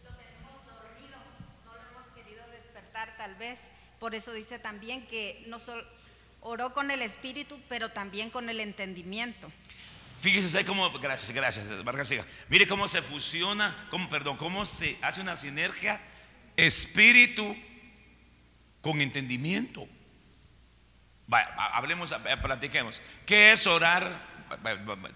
[0.03, 1.17] Lo tenemos dormido,
[1.65, 3.60] no lo hemos querido despertar tal vez.
[3.99, 5.84] Por eso dice también que no solo
[6.41, 9.51] oró con el espíritu, pero también con el entendimiento.
[10.19, 12.25] Fíjese ahí cómo, gracias, gracias, Vargas Siga.
[12.49, 16.01] Mire cómo se fusiona, cómo, perdón, cómo se hace una sinergia
[16.58, 17.56] espíritu
[18.84, 19.88] con entendimiento.
[21.26, 23.02] Vaya, ha- hablemos, platiquemos.
[23.26, 24.32] ¿Qué es orar?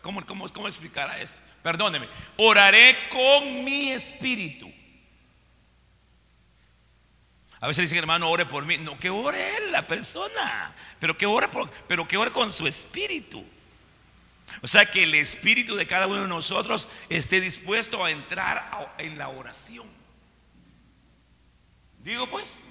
[0.02, 1.40] ¿Cómo, cómo, cómo explicar a esto?
[1.62, 2.08] Perdóneme.
[2.38, 4.72] Oraré con mi espíritu.
[7.60, 8.78] A veces dicen, hermano, ore por mí.
[8.78, 10.74] No, que ore él, la persona.
[11.00, 13.46] Pero que ore, por- pero que ore con su espíritu.
[14.62, 19.18] O sea, que el espíritu de cada uno de nosotros esté dispuesto a entrar en
[19.18, 19.88] la oración.
[22.00, 22.62] Digo pues.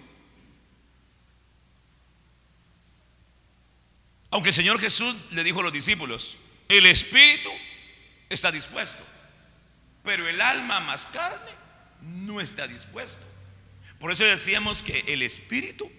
[4.37, 6.37] Aunque el Señor Jesús le dijo a los discípulos,
[6.69, 7.49] el espíritu
[8.29, 9.03] está dispuesto,
[10.03, 11.53] pero el alma más carne
[12.03, 13.25] no está dispuesto.
[13.99, 15.91] Por eso decíamos que el espíritu,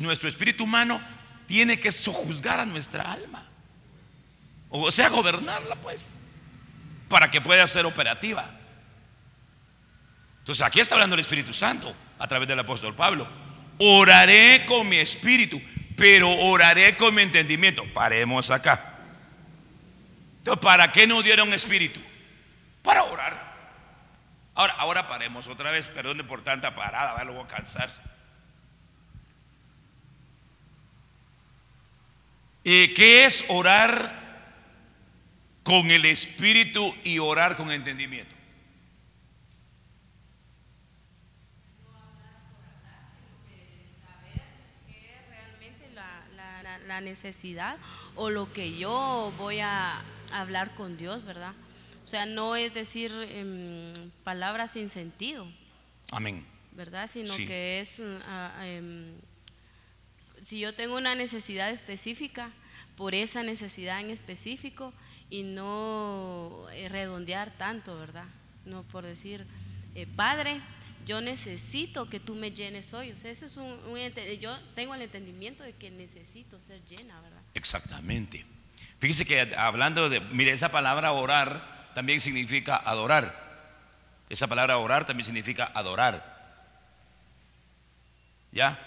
[0.00, 1.02] nuestro espíritu humano,
[1.46, 3.46] tiene que sojuzgar a nuestra alma.
[4.70, 6.20] O sea, gobernarla pues,
[7.10, 8.58] para que pueda ser operativa.
[10.38, 13.28] Entonces aquí está hablando el Espíritu Santo a través del apóstol Pablo.
[13.76, 15.60] Oraré con mi espíritu,
[15.96, 17.84] pero oraré con mi entendimiento.
[17.92, 18.94] Paremos acá.
[20.38, 22.00] Entonces, ¿para qué nos dieron espíritu?
[22.82, 23.54] Para orar.
[24.54, 25.88] Ahora, ahora paremos otra vez.
[25.88, 27.26] Perdón por tanta parada, ¿verdad?
[27.26, 27.90] lo voy a cansar.
[32.64, 34.24] Eh, ¿Qué es orar
[35.62, 38.34] con el espíritu y orar con entendimiento?
[45.24, 47.76] realmente la, la- necesidad
[48.16, 50.02] o lo que yo voy a
[50.32, 51.52] hablar con Dios, ¿verdad?
[52.02, 55.46] O sea, no es decir em, palabras sin sentido,
[56.10, 56.44] Amén.
[56.72, 57.08] ¿verdad?
[57.10, 57.46] Sino Sí.
[57.46, 58.00] que es,
[58.62, 59.12] em,
[60.42, 62.50] si yo tengo una necesidad específica,
[62.96, 64.92] por esa necesidad en específico
[65.30, 68.26] y no eh, redondear tanto, ¿verdad?
[68.66, 69.46] No por decir,
[69.96, 70.60] eh, Padre,
[71.04, 73.12] yo necesito que tú me llenes hoy.
[73.12, 73.98] O sea, ese es un, un
[74.38, 77.40] yo tengo el entendimiento de que necesito ser llena, ¿verdad?
[77.54, 78.44] Exactamente.
[78.98, 83.44] Fíjese que hablando de, mire, esa palabra orar también significa adorar.
[84.28, 86.32] Esa palabra orar también significa adorar.
[88.52, 88.78] ¿Ya?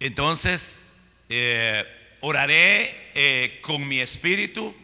[0.00, 0.84] Entonces,
[1.28, 1.84] eh,
[2.20, 4.74] oraré eh, con mi espíritu,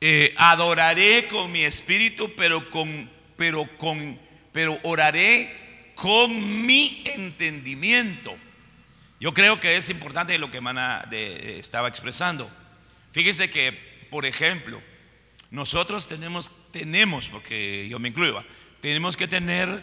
[0.00, 4.18] eh, adoraré con mi espíritu, pero con, pero con,
[4.52, 8.36] pero oraré con mi entendimiento.
[9.20, 12.50] Yo creo que es importante lo que Mana de- estaba expresando.
[13.12, 13.72] Fíjese que,
[14.10, 14.82] por ejemplo,
[15.50, 18.42] nosotros tenemos, tenemos, porque yo me incluyo,
[18.80, 19.82] tenemos que tener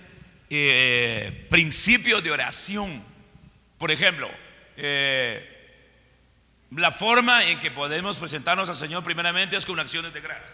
[0.49, 3.03] eh, principios de oración.
[3.77, 4.30] Por ejemplo,
[4.77, 5.45] eh,
[6.71, 10.53] la forma en que podemos presentarnos al Señor primeramente es con acciones de gracias.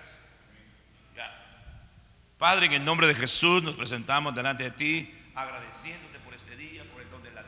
[2.43, 6.83] Padre, en el nombre de Jesús nos presentamos delante de ti, agradeciéndote por este día,
[6.91, 7.41] por el don de la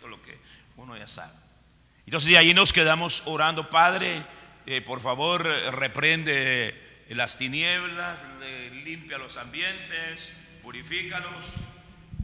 [0.00, 0.38] todo lo que
[0.78, 1.34] uno ya sabe.
[2.06, 4.24] Entonces, ahí nos quedamos orando, Padre,
[4.64, 8.22] eh, por favor, reprende las tinieblas,
[8.84, 11.44] limpia los ambientes, purifícalos.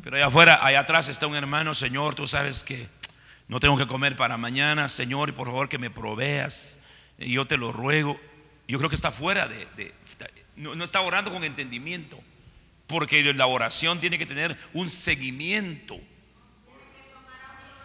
[0.03, 2.89] Pero allá afuera, allá atrás está un hermano, Señor, tú sabes que
[3.49, 6.81] no tengo que comer para mañana, Señor, y por favor que me proveas.
[7.19, 8.19] Yo te lo ruego.
[8.67, 9.93] Yo creo que está fuera de,
[10.57, 12.19] no, está orando con entendimiento,
[12.87, 15.99] porque la oración tiene que tener un seguimiento,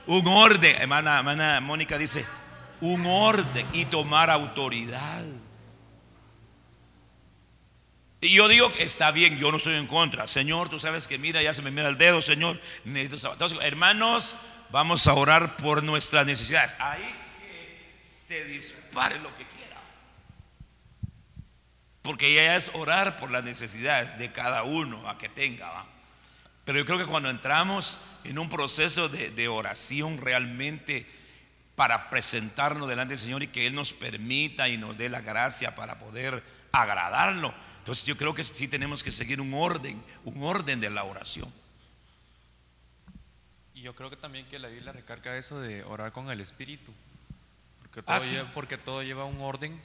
[0.08, 0.76] un orden.
[0.82, 2.26] Hermana, hermana Mónica dice,
[2.80, 5.26] un orden y tomar autoridad.
[8.24, 10.28] Y yo digo está bien, yo no estoy en contra.
[10.28, 12.62] Señor, tú sabes que mira, ya se me mira el dedo, Señor.
[12.86, 14.38] Entonces, hermanos,
[14.70, 16.78] vamos a orar por nuestras necesidades.
[16.80, 19.51] Ahí que se dispare lo que.
[22.02, 25.86] Porque ya es orar por las necesidades de cada uno a que tenga.
[26.66, 31.06] Pero yo creo que cuando entramos en un proceso de, de oración realmente
[31.76, 35.76] para presentarnos delante del Señor y que Él nos permita y nos dé la gracia
[35.76, 40.80] para poder agradarlo entonces yo creo que sí tenemos que seguir un orden, un orden
[40.80, 41.52] de la oración.
[43.74, 46.94] Y yo creo que también que la Biblia recarga eso de orar con el Espíritu,
[47.80, 48.38] porque Ah, sí.
[48.54, 49.82] porque todo lleva un orden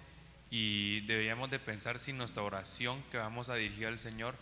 [0.51, 4.35] y deberíamos de pensar si nuestra oración que vamos a dirigir al Señor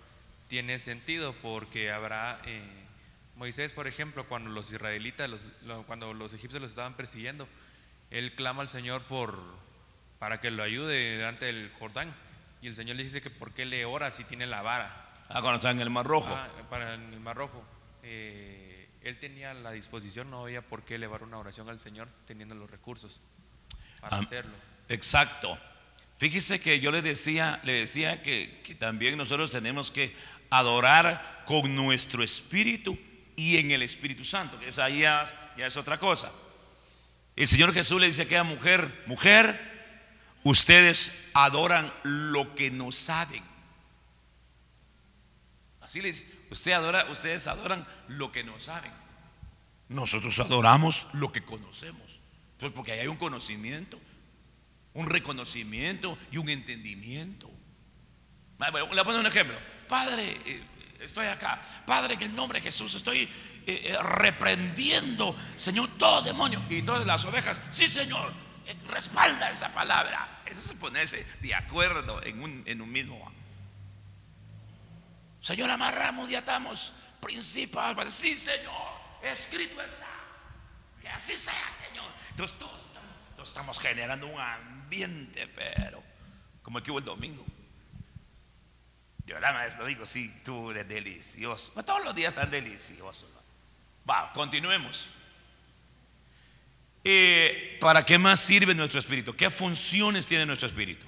[0.48, 2.62] tiene sentido, porque habrá, eh,
[3.36, 7.48] Moisés por ejemplo, cuando los israelitas, los- lo- cuando los egipcios los estaban persiguiendo,
[8.10, 9.38] él clama al Señor por,
[10.18, 12.14] para que lo ayude delante del Jordán.
[12.62, 15.06] Y el Señor le dice que por qué le ora si tiene la vara.
[15.28, 16.34] Ah, cuando está en el Mar Rojo.
[16.34, 17.64] Ah, para en el Mar Rojo.
[18.02, 22.54] Eh, él tenía la disposición, no había por qué elevar una oración al Señor teniendo
[22.54, 23.20] los recursos
[24.00, 24.52] para Am- hacerlo.
[24.88, 25.58] Exacto.
[26.18, 30.14] Fíjese que yo le decía, le decía que, también nosotros tenemos que
[30.50, 32.98] adorar con nuestro espíritu
[33.36, 36.30] y en el Espíritu Santo, que esa ya, ya es otra cosa.
[37.36, 39.60] El Señor Jesús le dice a aquella mujer, mujer,
[40.44, 43.42] ustedes adoran lo que no saben.
[45.80, 48.92] Así les, usted adora, ustedes adoran lo que no saben.
[49.88, 52.20] Nosotros adoramos lo que conocemos.
[52.58, 53.98] Pues porque ahí hay un conocimiento,
[54.94, 57.50] un reconocimiento y un entendimiento.
[58.60, 59.58] Ah, bueno, Le poner un ejemplo.
[59.88, 60.62] Padre, eh,
[61.00, 61.60] estoy acá.
[61.86, 63.30] Padre, en el nombre de Jesús estoy eh,
[63.66, 66.62] eh, reprendiendo, Señor, todo demonio.
[66.70, 68.32] Y todas las ovejas, sí, Señor,
[68.88, 70.42] respalda esa palabra.
[70.46, 73.32] Eso es ponerse de acuerdo en un, en un mismo.
[75.40, 78.14] Señor, amarramos y atamos principales.
[78.14, 78.72] Sí, Señor,
[79.22, 80.06] escrito está.
[81.02, 82.06] Que así sea, Señor.
[82.30, 82.84] Entonces todos
[83.34, 84.83] todos estamos generando un
[85.54, 86.02] pero
[86.62, 87.44] como el que hubo el domingo.
[89.26, 91.72] Nada más lo digo, sí, tú eres delicioso.
[91.74, 93.28] Pero todos los días están deliciosos.
[94.06, 94.32] ¿no?
[94.32, 95.08] Continuemos.
[97.02, 99.34] Eh, ¿Para qué más sirve nuestro espíritu?
[99.34, 101.06] ¿Qué funciones tiene nuestro espíritu?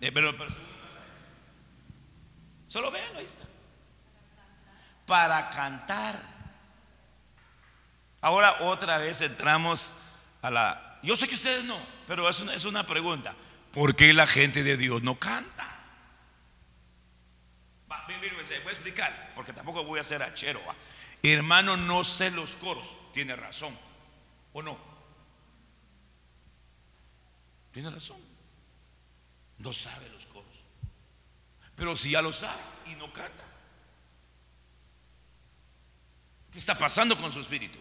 [0.00, 0.54] Eh, pero, pero-
[2.68, 3.44] solo véanlo, ahí está.
[5.06, 6.37] Para cantar.
[8.20, 9.94] Ahora otra vez entramos
[10.42, 10.98] a la...
[11.02, 13.34] Yo sé que ustedes no, pero es una, es una pregunta.
[13.72, 15.78] ¿Por qué la gente de Dios no canta?
[17.90, 20.60] Va, ven, se voy a explicar, porque tampoco voy a ser achero.
[20.66, 20.74] va.
[21.22, 22.96] Hermano, no sé los coros.
[23.12, 23.76] Tiene razón.
[24.52, 24.78] ¿O no?
[27.72, 28.18] Tiene razón.
[29.58, 30.44] No sabe los coros.
[31.76, 33.44] Pero si ya lo sabe y no canta.
[36.50, 37.78] ¿Qué está pasando con su espíritu?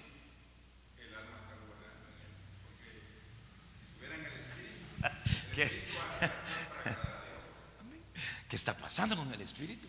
[5.58, 5.66] ¿Qué?
[8.48, 9.88] ¿Qué está pasando con el espíritu?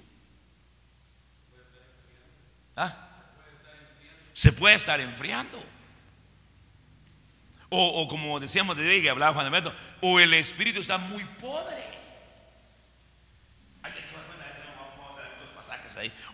[2.75, 3.11] ¿Ah?
[4.33, 5.63] Se puede estar enfriando.
[7.69, 11.23] O, o como decíamos de hoy que hablaba Juan Alberto, o el espíritu está muy
[11.39, 11.77] pobre.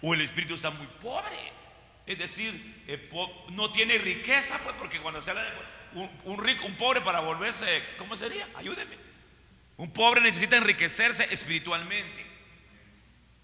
[0.03, 1.37] O el espíritu está muy pobre.
[2.07, 3.11] Es decir, eh,
[3.49, 5.51] no tiene riqueza, pues, porque cuando se habla de
[6.25, 8.47] un rico, un pobre para volverse, ¿cómo sería?
[8.55, 9.04] Ayúdeme.
[9.77, 12.25] Un pobre necesita enriquecerse espiritualmente.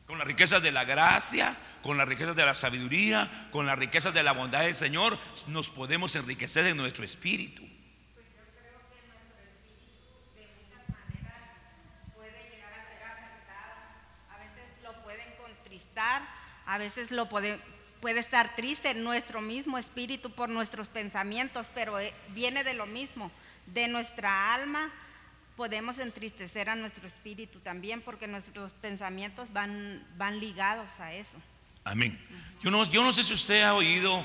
[0.06, 4.12] Con las riquezas de la gracia, con las riquezas de la sabiduría, con las riquezas
[4.12, 7.62] de la bondad del Señor, nos podemos enriquecer en nuestro espíritu.
[14.30, 16.22] a veces lo pueden contristar,
[16.66, 17.60] a puede,
[18.00, 23.30] puede estar triste nuestro mismo espíritu por nuestros pensamientos, pero eh, viene de lo mismo,
[23.66, 24.90] de nuestra alma.
[25.60, 31.36] Podemos entristecer a nuestro espíritu también porque nuestros pensamientos van, van ligados a eso.
[31.84, 32.18] Amén.
[32.62, 34.24] Yo no, yo no sé si usted ha oído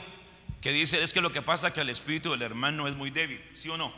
[0.62, 3.12] que dice, es que lo que pasa es que el espíritu del hermano es muy
[3.12, 3.94] débil, ¿sí o no?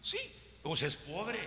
[0.00, 0.18] Sí,
[0.62, 1.40] o sea, es pobre.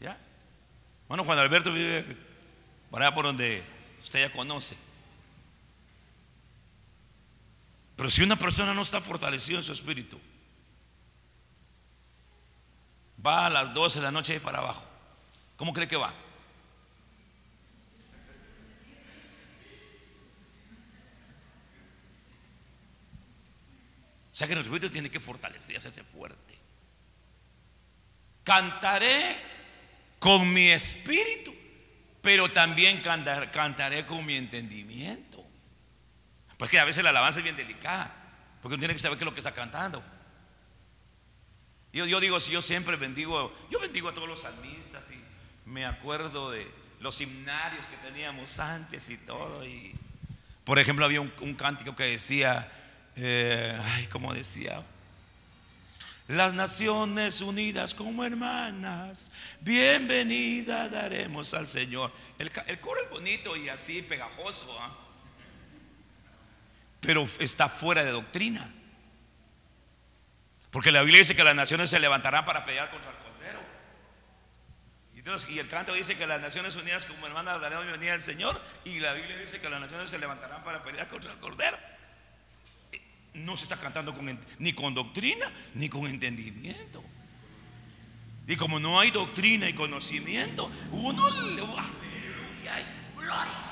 [0.00, 0.18] ¿Ya?
[1.06, 2.16] Bueno, Juan Alberto vive
[2.90, 3.62] por allá por donde
[4.02, 4.74] usted ya conoce.
[7.94, 10.18] Pero si una persona no está fortalecida en su espíritu,
[13.24, 14.84] va a las 12 de la noche para abajo.
[15.56, 16.12] ¿Cómo cree que va?
[24.32, 26.58] O sea que nuestro espíritu tiene que fortalecerse, hacerse fuerte.
[28.44, 29.36] Cantaré
[30.18, 31.54] con mi espíritu,
[32.22, 35.44] pero también cantar- cantaré con mi entendimiento.
[36.58, 38.14] Porque a veces la alabanza es bien delicada,
[38.62, 40.02] porque uno tiene que saber qué es lo que está cantando.
[41.92, 45.86] Yo, yo digo, si yo siempre bendigo, yo bendigo a todos los salmistas y me
[45.86, 46.66] acuerdo de
[47.00, 49.66] los himnarios que teníamos antes y todo.
[49.66, 49.94] Y,
[50.64, 52.70] por ejemplo, había un, cántico que decía,
[53.16, 54.84] eh, ay, ¿cómo decía?
[56.28, 62.12] Las naciones unidas como hermanas, bienvenida daremos al Señor.
[62.38, 64.96] El, el coro es bonito y así pegajoso, ¿ah?
[67.00, 68.72] pero está fuera de doctrina.
[70.70, 73.60] Porque la Biblia dice que las naciones se levantarán para pelear contra el Cordero.
[75.48, 78.60] Y, el canto dice que las naciones unidas como hermanas darán bienvenida al Señor.
[78.84, 81.76] Y la Biblia dice que las naciones se levantarán para pelear contra el Cordero.
[82.92, 83.00] Eh,
[83.34, 84.14] No se está cantando
[84.58, 87.02] ni con doctrina ni con entendimiento.
[88.46, 93.70] Y como no hay doctrina y conocimiento, uno le aleluya, y gloria.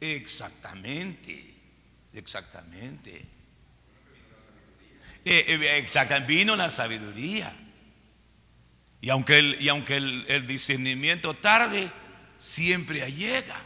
[0.00, 1.53] Exactamente,
[2.14, 3.26] exactamente.
[5.24, 7.52] Eh, eh, exacta- vino la sabiduría.
[9.00, 11.90] Y aunque el, y aunque el, discernimiento tarde,
[12.38, 13.56] siempre llega.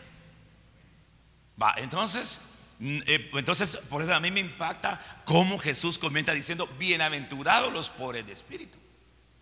[1.60, 2.40] Va, entonces,
[2.78, 7.90] mm, eh, entonces, por eso a mí me impacta cómo Jesús comenta diciendo, bienaventurados los
[7.90, 8.78] pobres de espíritu.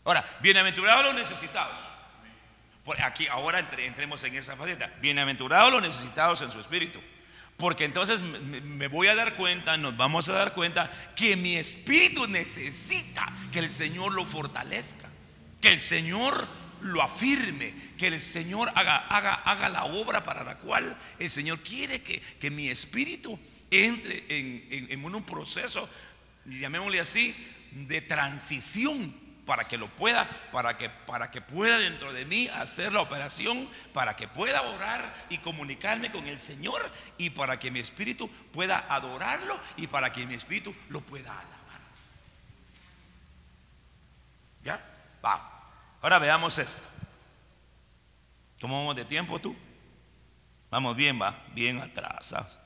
[0.04, 1.78] Ahora, bienaventurados los necesitados.
[2.84, 4.92] Por aquí, ahora entre- entremos en esa faceta.
[5.00, 7.00] Bienaventurados los necesitados en su espíritu.
[7.56, 12.26] Porque entonces me, voy a dar cuenta, nos vamos a dar cuenta que mi espíritu
[12.28, 15.08] necesita que el Señor lo fortalezca,
[15.60, 16.46] que el Señor
[16.82, 21.60] lo afirme, que el Señor haga, haga, haga la obra para la cual el Señor
[21.60, 23.38] quiere que, que mi espíritu
[23.70, 25.88] entre en, en- en un proceso,
[26.44, 27.34] llamémosle así,
[27.72, 29.14] de transición
[29.46, 33.70] para que lo pueda, para que, para que pueda dentro de mí hacer la operación,
[33.94, 36.82] para que pueda orar y comunicarme con el Señor
[37.16, 41.80] y para que mi espíritu pueda adorarlo y para que mi espíritu lo pueda alabar.
[44.64, 44.80] ¿Ya?
[45.24, 45.62] Va.
[46.02, 46.86] Ahora veamos esto.
[48.60, 49.54] ¿Cómo vamos de tiempo tú?
[50.70, 52.58] Vamos bien, va, bien atrasados.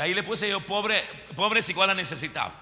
[0.00, 1.02] Ahí le puse yo, pobre,
[1.36, 2.52] pobre es igual a necesitado.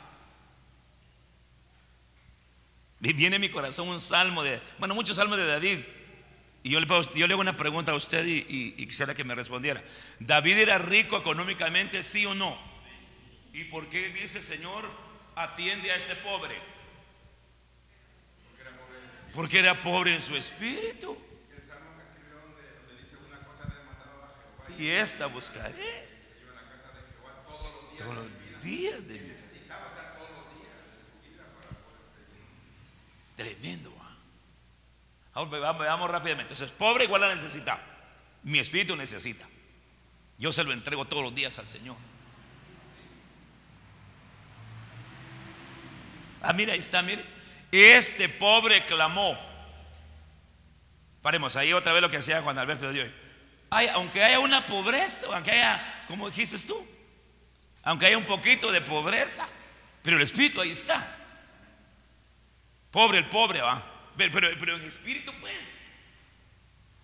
[3.01, 5.79] Y viene en mi corazón un salmo de, bueno, muchos salmos de David.
[6.63, 9.25] Y yo le, yo le hago una pregunta a usted y, y- y quisiera que
[9.25, 9.83] me respondiera.
[10.19, 12.59] ¿David era rico económicamente, sí o no?
[13.53, 14.85] ¿Y por qué dice, Señor,
[15.37, 16.57] atiende a este pobre?
[19.35, 21.17] Porque era pobre en su espíritu.
[24.79, 26.14] Y esta buscaré
[27.97, 29.45] todos los días de mi vida.
[33.37, 33.93] Tremendo.
[34.01, 34.17] ¿ah?
[35.35, 36.55] Ahora veamos, rápidamente.
[36.55, 37.81] Entonces, pobre igual a necesita.
[38.43, 39.47] Mi espíritu necesita.
[40.39, 41.97] Yo se lo entrego todos los días al Señor.
[46.43, 47.25] Ah, mira, ahí está, mire.
[47.73, 49.37] Este pobre clamó.
[51.23, 53.15] Paremos ahí otra vez lo que hacía Juan Alberto de hoy.
[53.71, 56.87] Ay, aunque haya una pobreza, aunque haya, como dijiste tú,
[57.85, 59.47] aunque haya un poquito de pobreza,
[60.03, 61.19] pero el espíritu ahí está.
[62.91, 63.85] Pobre el pobre, va.
[64.17, 65.55] Pero, en espíritu, pues.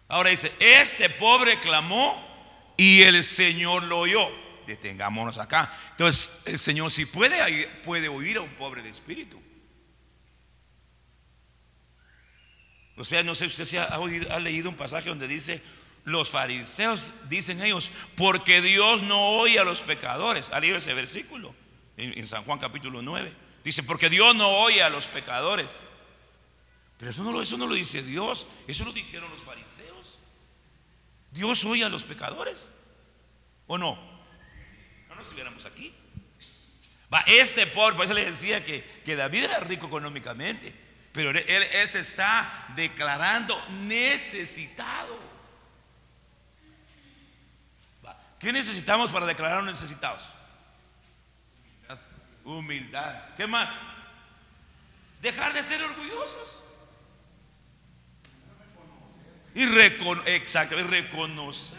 [0.08, 4.28] Ahora dice: Este pobre clamó y el Señor lo oyó.
[4.66, 5.72] Detengámonos acá.
[5.90, 9.40] Entonces, el Señor, si puede, puede oír a un pobre de espíritu.
[12.96, 15.62] O sea, no sé si usted ha, ha leído un pasaje donde dice,
[16.04, 20.50] los fariseos, dicen ellos, porque Dios no oye a los pecadores.
[20.50, 21.54] ¿Ha leído ese versículo?
[21.96, 23.32] En, San Juan capítulo 9.
[23.62, 25.90] Dice, porque Dios no oye a los pecadores.
[26.96, 30.18] Pero eso no, eso no lo dice Dios, eso lo dijeron los fariseos.
[31.30, 32.72] Dios oye a los pecadores.
[33.66, 33.94] ¿O no?
[35.08, 35.94] No nos estuviéramos aquí.
[37.12, 40.72] Va, este pobre, por eso le decía que, que David era rico económicamente,
[41.12, 45.18] pero él- él se está declarando necesitado.
[48.04, 50.22] Va, ¿Qué necesitamos para declararnos necesitados?
[52.42, 53.34] Humildad.
[53.36, 53.70] ¿Qué más?
[55.20, 56.58] Dejar de ser orgullosos.
[59.54, 61.78] Y recon exacto, y reconocer.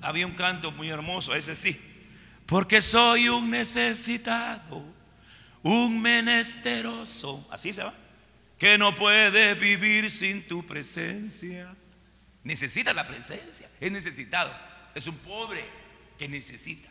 [0.00, 1.80] Había un canto muy hermoso, ese sí.
[2.46, 4.84] Porque soy un necesitado,
[5.62, 7.92] un menesteroso, así se va,
[8.58, 11.74] que no puede vivir sin tu presencia.
[12.44, 14.52] Necesita la presencia, es necesitado,
[14.94, 15.64] es un pobre
[16.16, 16.88] que necesita.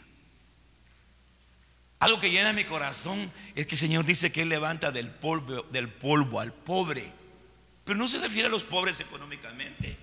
[2.00, 5.64] Algo que llena mi corazón es que el Señor dice que Él levanta del polvo,
[5.64, 7.12] del polvo al pobre.
[7.84, 9.98] Pero no se refiere a los pobres económicamente,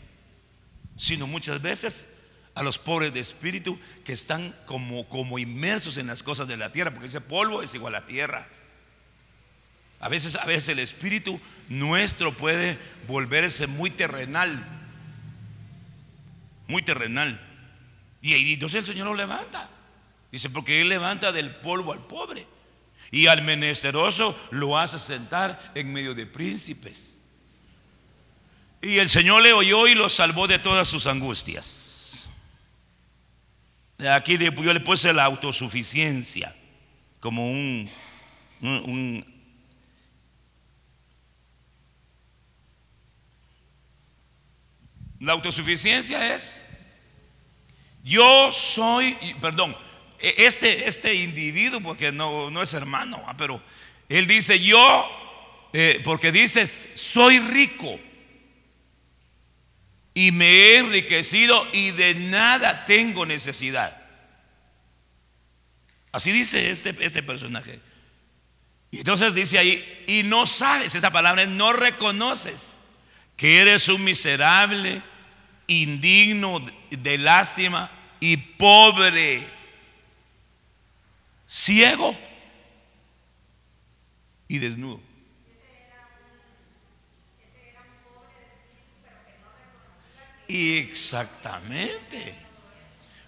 [0.97, 2.09] sino muchas veces
[2.55, 6.73] a los pobres de espíritu que están como, como inmersos en las cosas de la
[6.73, 8.49] tierra, porque ese polvo es igual a tierra.
[10.01, 14.84] A veces, a veces el espíritu nuestro puede volverse muy terrenal,
[16.67, 17.41] muy terrenal.
[18.23, 19.71] Y, entonces el Señor lo levanta.
[20.33, 22.47] Dice, porque Él levanta del polvo al pobre.
[23.11, 27.21] Y al menesteroso lo hace sentar en medio de príncipes.
[28.83, 32.29] Y el Señor le oyó y lo salvó de todas sus angustias.
[34.11, 36.55] Aquí yo le puse la autosuficiencia
[37.21, 37.89] como un-
[38.61, 39.34] un-
[45.25, 46.65] La autosuficiencia es
[48.05, 49.75] yo soy, perdón,
[50.21, 53.63] e- este, este individuo, porque no, no es hermano, ah, pero
[54.11, 55.09] él dice yo,
[55.73, 57.99] eh, porque dices, soy rico
[60.13, 64.01] y me he enriquecido y de nada tengo necesidad.
[66.13, 67.81] Así dice este, este personaje.
[68.91, 72.79] Y entonces dice ahí, y no sabes, esa palabra no reconoces
[73.37, 75.03] que eres un miserable,
[75.67, 77.91] indigno de lástima
[78.21, 79.47] y pobre,
[81.47, 82.17] ciego
[84.49, 85.01] y desnudo.
[90.47, 92.35] Exactamente.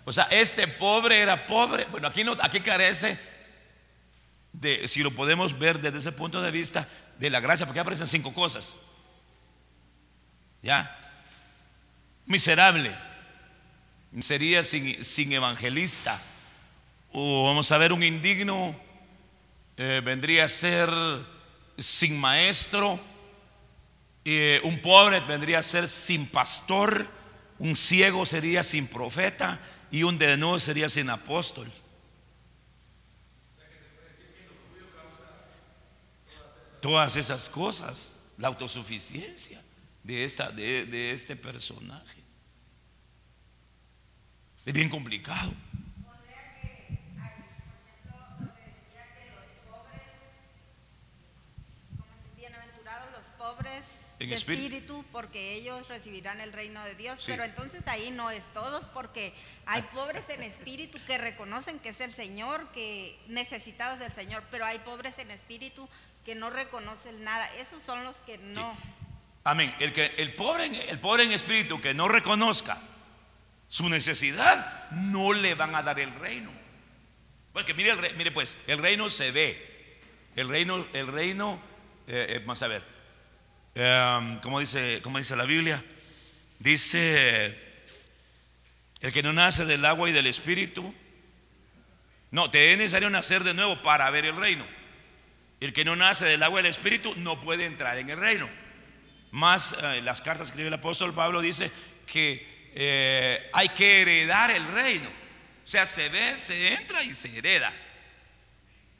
[0.04, 1.86] O sea, este pobre era pobre.
[1.86, 3.18] Bueno, aquí, no, aquí carece
[4.52, 8.06] de, si lo podemos ver desde ese punto de vista, de la gracia, porque aparecen
[8.06, 8.78] cinco cosas.
[10.62, 11.05] ¿Ya?
[12.26, 12.92] Miserable.
[14.20, 16.20] Sería sin, sin evangelista.
[17.12, 18.74] O vamos a ver, un indigno
[19.76, 20.90] eh, vendría a ser
[21.78, 22.98] sin maestro.
[24.24, 27.06] Eh, un pobre vendría a ser sin pastor.
[27.58, 29.60] Un ciego sería sin profeta.
[29.92, 31.70] Y un desnudo sería sin apóstol.
[36.80, 39.60] Todas esas cosas, la autosuficiencia
[40.06, 42.22] de, esta, de, de este personaje.
[44.64, 45.52] Es bien complicado.
[52.36, 53.84] Bienaventurados los pobres
[54.18, 55.04] En espíritu.
[55.12, 57.18] porque ellos recibirán el reino de Dios.
[57.20, 57.26] Sí.
[57.32, 59.34] Pero entonces ahí no es todos, porque
[59.66, 64.64] hay pobres en espíritu que reconocen que es el Señor, que necesitados del Señor, pero
[64.66, 65.88] hay pobres en espíritu
[66.24, 67.52] que no reconocen nada.
[67.56, 68.76] Esos son los que no.
[69.46, 69.72] Amén.
[69.78, 72.78] El, que, el, pobre, en- el pobre en espíritu que no reconozca
[73.68, 76.50] su necesidad, no le van a dar el reino.
[77.52, 80.00] Porque mire, el re- mire pues, el reino se ve.
[80.34, 81.60] El reino, el reino,
[82.08, 82.82] eh, eh, vamos a ver,
[83.76, 85.80] eh, ¿cómo dice, cómo dice la Biblia?
[86.58, 87.56] Dice,
[89.00, 90.92] el que no nace del agua y del espíritu,
[92.32, 94.66] no, te es necesario nacer de nuevo para ver el reino.
[95.60, 98.65] El que no nace del agua y del espíritu no puede entrar en el reino.
[99.30, 101.70] Más eh, las cartas que escribe el apóstol Pablo dice
[102.06, 105.08] que eh, hay que heredar el reino.
[105.08, 107.74] O sea, se ve, se entra y se hereda.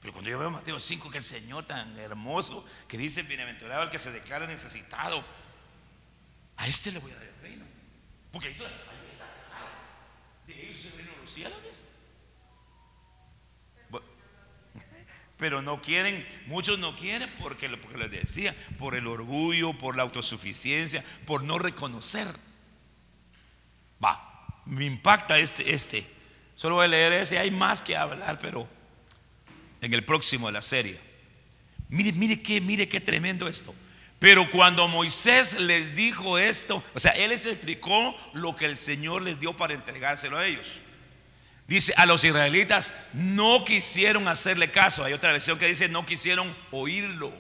[0.01, 3.91] Pero cuando yo veo Mateo 5, que el Señor tan hermoso, que dice, bienaventurado el
[3.91, 5.25] que se declara necesitado,
[6.57, 7.65] a este le voy a dar el reino.
[8.33, 9.27] Porque ahí está, ahí está,
[10.47, 11.83] de ellos el reino de los cielos.
[15.37, 20.03] Pero no quieren, muchos no quieren porque, porque les decía, por el orgullo, por la
[20.03, 22.27] autosuficiencia, por no reconocer.
[24.03, 26.07] Va, me impacta este, este.
[26.55, 28.67] Solo voy a leer ese, hay más que hablar, pero
[29.83, 30.99] en el próximo de la serie.
[31.89, 33.75] Mire, mire qué, mire qué tremendo esto.
[34.19, 39.23] Pero cuando Moisés les dijo esto, o sea, él les explicó lo que el Señor
[39.23, 40.81] les dio para entregárselo a ellos.
[41.67, 45.05] Dice, a los israelitas no quisieron hacerle caso.
[45.05, 47.33] Hay otra versión que dice, no quisieron oírlo.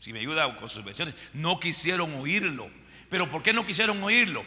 [0.00, 2.70] Si me ayuda con sus versiones, no quisieron oírlo.
[3.08, 4.44] Pero ¿por qué no quisieron oírlo?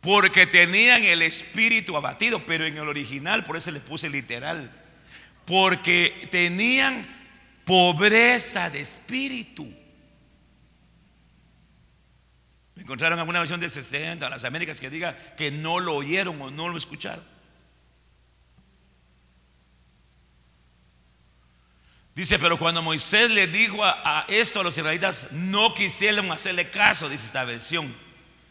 [0.00, 4.70] Porque tenían el espíritu abatido, pero en el original, por eso le puse literal.
[5.44, 7.06] Porque tenían
[7.64, 9.66] pobreza de espíritu.
[12.74, 16.40] Me encontraron alguna versión de 60 en las Américas que diga que no lo oyeron
[16.42, 17.24] o no lo escucharon.
[22.14, 26.70] Dice, pero cuando Moisés le dijo a, a esto a los israelitas, no quisieron hacerle
[26.70, 27.94] caso, dice esta versión.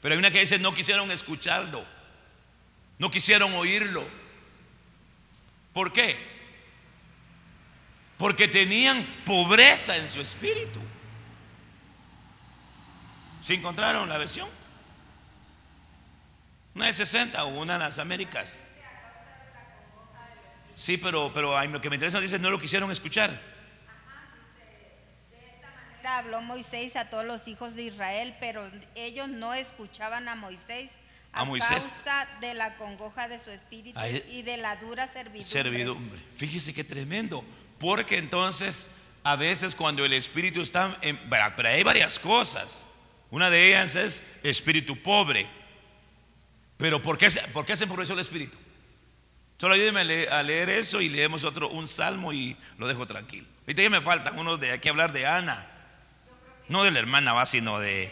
[0.02, 1.86] Pero hay una que dice, no quisieron escucharlo,
[3.00, 4.06] no quisieron oírlo.
[5.72, 6.18] ¿Por qué?
[8.18, 10.80] Porque tenían pobreza en su espíritu.
[13.44, 14.48] ¿Se encontraron la versión?
[16.76, 18.68] Una de 60 o una de las Américas.
[20.76, 23.40] Sí, pero, pero lo que me interesa dice no lo quisieron escuchar.
[26.06, 30.92] Habló Moisés a todos los hijos de Israel, pero ellos no escuchaban a Moisés
[31.32, 32.02] a, A Moisés.
[32.04, 35.46] causa de la congoja de su espíritu y de la dura servidumbre.
[35.46, 36.22] Servidumbre.
[36.36, 37.44] Fíjese qué tremendo.
[37.80, 38.92] Porque entonces,
[39.24, 41.18] a veces cuando el espíritu está en.
[41.56, 42.88] Pero hay varias cosas.
[43.34, 45.48] Una de ellas es espíritu pobre.
[46.78, 48.60] Pero ¿por qué, por qué se empobreció el espíritu?
[49.58, 53.08] Solo ayúdeme a leer, a leer eso y leemos otro, un salmo y lo dejo
[53.08, 53.48] tranquilo.
[53.62, 55.68] Ahorita ya me faltan unos de aquí hablar de Ana.
[56.70, 58.12] No de la hermana va, sino de.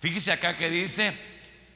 [0.00, 1.12] Fíjese acá que dice,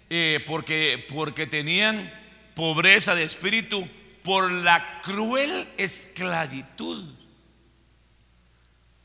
[0.08, 2.11] eh, porque, porque tenían
[2.54, 3.86] pobreza de espíritu
[4.22, 7.19] por la cruel esclavitud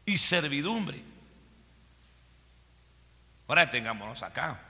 [0.06, 1.02] y servidumbre.
[3.48, 4.62] Ahora tengámonos acá.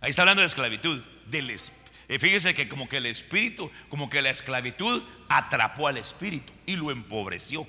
[0.00, 1.00] Ahí está hablando de esclavitud.
[1.26, 6.52] Del, eh, fíjese que como que el espíritu, como que la esclavitud atrapó al espíritu
[6.66, 7.66] y lo empobreció.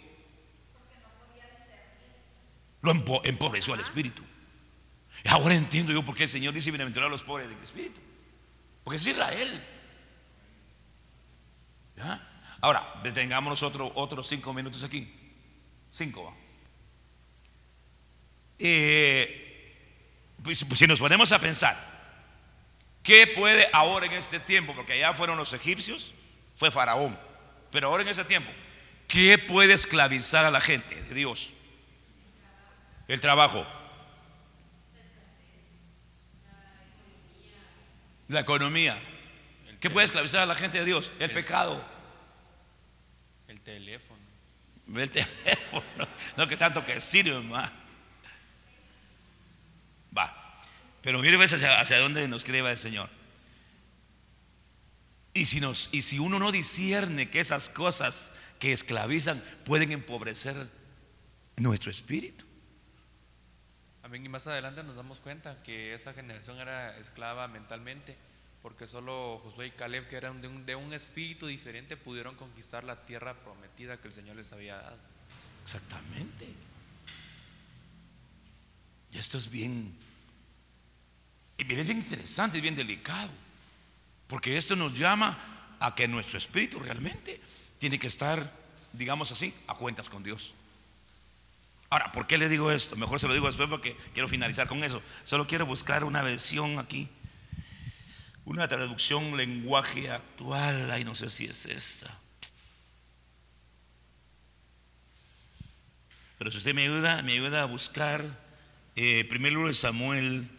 [2.81, 4.23] Lo empo- empobreció al espíritu.
[5.23, 8.01] Y ahora entiendo yo por qué el Señor dice bienaventurados los pobres del espíritu.
[8.83, 9.63] Porque es Israel.
[11.95, 12.29] ¿Ya?
[12.63, 15.13] Ahora, detengámonos otro, otros cinco minutos aquí.
[15.91, 16.33] Cinco.
[18.57, 19.75] Eh,
[20.41, 21.75] pues, pues si nos ponemos a pensar,
[23.03, 24.73] ¿qué puede ahora en este tiempo?
[24.73, 26.13] Porque allá fueron los egipcios,
[26.55, 27.19] fue Faraón.
[27.69, 28.49] Pero ahora en este tiempo,
[29.09, 31.51] ¿qué puede esclavizar a la gente de Dios?
[33.09, 33.67] El trabajo.
[38.29, 38.97] La economía.
[39.81, 41.11] ¿Qué puede esclavizar a la gente de Dios?
[41.19, 41.91] El pecado.
[43.65, 44.19] El teléfono.
[44.95, 46.07] El teléfono.
[46.35, 47.71] No que tanto que sirve más.
[50.15, 50.59] Va.
[51.01, 53.09] Pero mire pues, hacia, hacia dónde nos llevar el Señor.
[55.33, 60.55] Y si, nos, y si uno no discierne que esas cosas que esclavizan pueden empobrecer
[61.57, 62.45] nuestro espíritu.
[64.03, 64.25] Amén.
[64.25, 68.15] Y más adelante nos damos cuenta que esa generación era esclava mentalmente,
[68.63, 73.33] porque solo Josué y Caleb, que eran de un, espíritu diferente, pudieron conquistar la tierra
[73.33, 74.97] prometida que el Señor les había dado.
[75.61, 76.47] Exactamente.
[79.11, 79.93] Y esto es bien,
[81.57, 83.29] y bien, es bien interesante, es bien delicado,
[84.27, 87.41] porque esto nos llama a que nuestro espíritu realmente
[87.77, 88.49] tiene que estar,
[88.93, 90.53] digamos así, a cuentas con Dios.
[91.89, 92.95] Ahora, ¿por qué le digo esto?
[92.95, 95.01] Mejor se lo digo después porque quiero finalizar con eso.
[95.25, 97.09] Solo quiero buscar una versión aquí,
[98.45, 102.19] una traducción lenguaje actual, ay, no sé si es esta.
[106.37, 108.25] Pero si usted me ayuda, me ayuda a buscar
[108.95, 110.49] eh, primer libro de Samuel.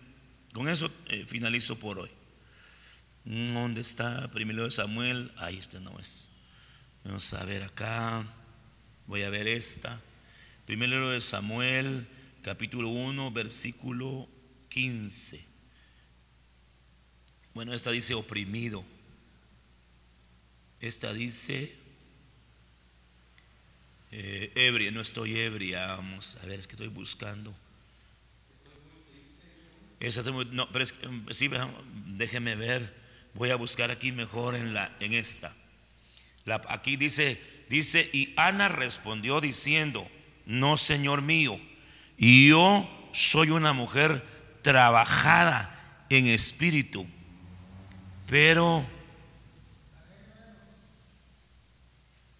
[0.52, 2.10] Con eso eh, finalizo por hoy.
[3.24, 4.28] ¿Dónde está?
[4.30, 5.32] Primer libro de Samuel.
[5.36, 6.28] Ahí este no es.
[7.04, 8.24] Vamos a ver acá.
[9.06, 10.00] Voy a ver esta.
[10.64, 12.08] Primer libro de Samuel,
[12.40, 14.26] capítulo 1, versículo
[14.70, 15.53] 15.
[17.54, 18.84] Bueno, esta dice oprimido.
[20.80, 21.72] Esta dice
[24.10, 27.54] eh, ebria, no estoy ebria, vamos a ver, es que estoy buscando.
[30.00, 31.48] Esa estoy muy- no, pero es que, mm, sí,
[32.06, 32.94] déjeme ver,
[33.34, 35.54] voy a buscar aquí mejor en, la, en esta.
[36.68, 37.40] Aquí dice,
[37.70, 40.06] dice, y Ana respondió diciendo,
[40.44, 41.58] no, Señor mío,
[42.18, 44.22] yo soy una mujer
[44.62, 47.06] trabajada en espíritu,
[48.28, 48.84] pero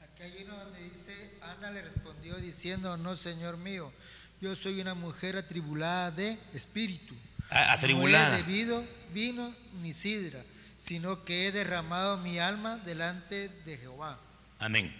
[0.00, 1.12] Aquí hay uno donde dice,
[1.42, 3.92] Ana le respondió diciendo, no, Señor mío,
[4.40, 7.14] yo soy una mujer atribulada de espíritu.
[7.50, 8.30] Atribulada.
[8.30, 10.44] No he bebido vino ni sidra,
[10.76, 14.18] sino que he derramado mi alma delante de Jehová.
[14.58, 14.94] Amén.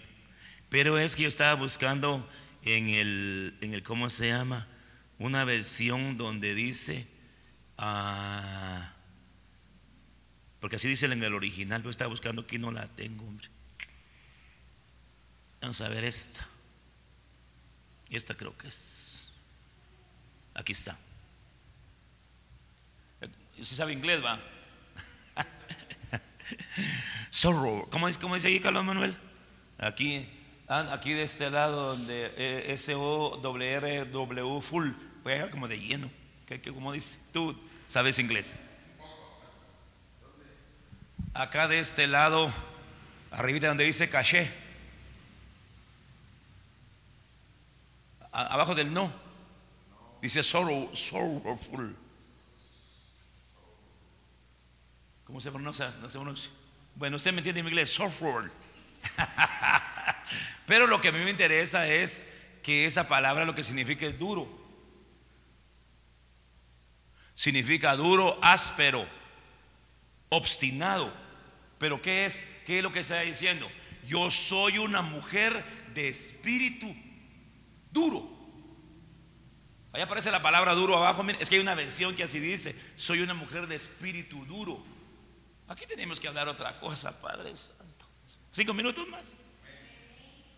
[0.69, 2.27] Pero es que yo estaba buscando
[2.63, 4.67] en el, en el ¿cómo se llama?
[5.19, 7.07] Una versión donde dice,
[7.77, 8.94] ah,
[10.65, 13.47] porque así dice en el original, pero estaba buscando aquí, no la tengo, hombre.
[15.61, 16.43] Vamos a ver esta.
[18.09, 19.31] Y esta creo que es.
[20.55, 20.97] Aquí está.
[23.59, 24.39] ¿Usted sabe inglés, va?
[27.29, 27.87] Sorrow.
[27.91, 29.15] ¿Cómo, es, ¿Cómo dice aquí, Carlos Manuel?
[29.77, 30.27] Aquí,
[30.67, 34.89] ah, aquí de este lado, donde eh, S-O-W-R-W full,
[35.21, 36.09] pues como de lleno.
[36.47, 37.19] ¿Qué, qué, ¿Cómo dice?
[37.31, 37.55] Tú
[37.85, 38.67] sabes inglés.
[41.35, 42.49] Acá de este lado,
[43.29, 44.49] arribita donde dice caché.
[48.31, 49.11] Abajo del no.
[50.21, 51.93] Dice sorrow, sorrowful.
[55.25, 55.93] ¿Cómo se pronuncia?
[55.99, 56.49] No se pronuncia.
[56.95, 58.49] Bueno, usted me entiende en inglés, sorrowful.
[60.65, 62.27] Pero lo que a mí me interesa es
[62.63, 64.47] que esa palabra lo que significa es duro.
[67.33, 69.05] Significa duro, áspero,
[70.29, 71.24] obstinado.
[71.77, 72.45] Pero ¿qué es?
[72.65, 73.69] ¿Qué es lo que está diciendo?
[74.05, 75.63] Yo soy una mujer
[75.93, 76.95] de espíritu
[77.91, 78.35] duro.
[79.93, 81.23] Ahí aparece la palabra duro abajo.
[81.23, 84.83] Miren, es que hay una versión que así dice: Soy una mujer de espíritu duro.
[85.67, 88.05] Aquí tenemos que hablar otra cosa, Padre Santo.
[88.51, 89.37] Cinco minutos más.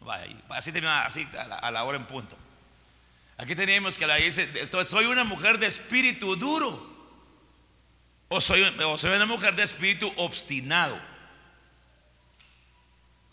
[0.02, 2.38] Vaya, así, así a, la, hora en punto.
[3.38, 4.50] Aquí tenemos que la dice:
[4.86, 6.98] Soy una mujer de espíritu duro.
[8.30, 11.00] O soy, o soy una mujer de espíritu obstinado.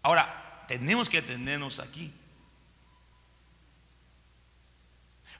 [0.05, 2.12] Ahora, tenemos que atendernos aquí.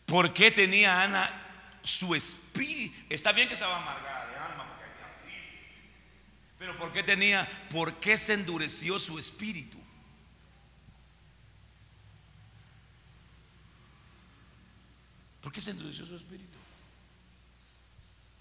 [0.07, 2.99] ¿Por qué tenía Ana su espíritu?
[3.09, 4.85] Está bien que estaba amargada de alma, porque.
[6.59, 7.47] Pero ¿por qué tenía?
[7.71, 9.79] ¿Por qué se endureció su espíritu?
[15.43, 16.59] ¿Por qué se endureció su espíritu?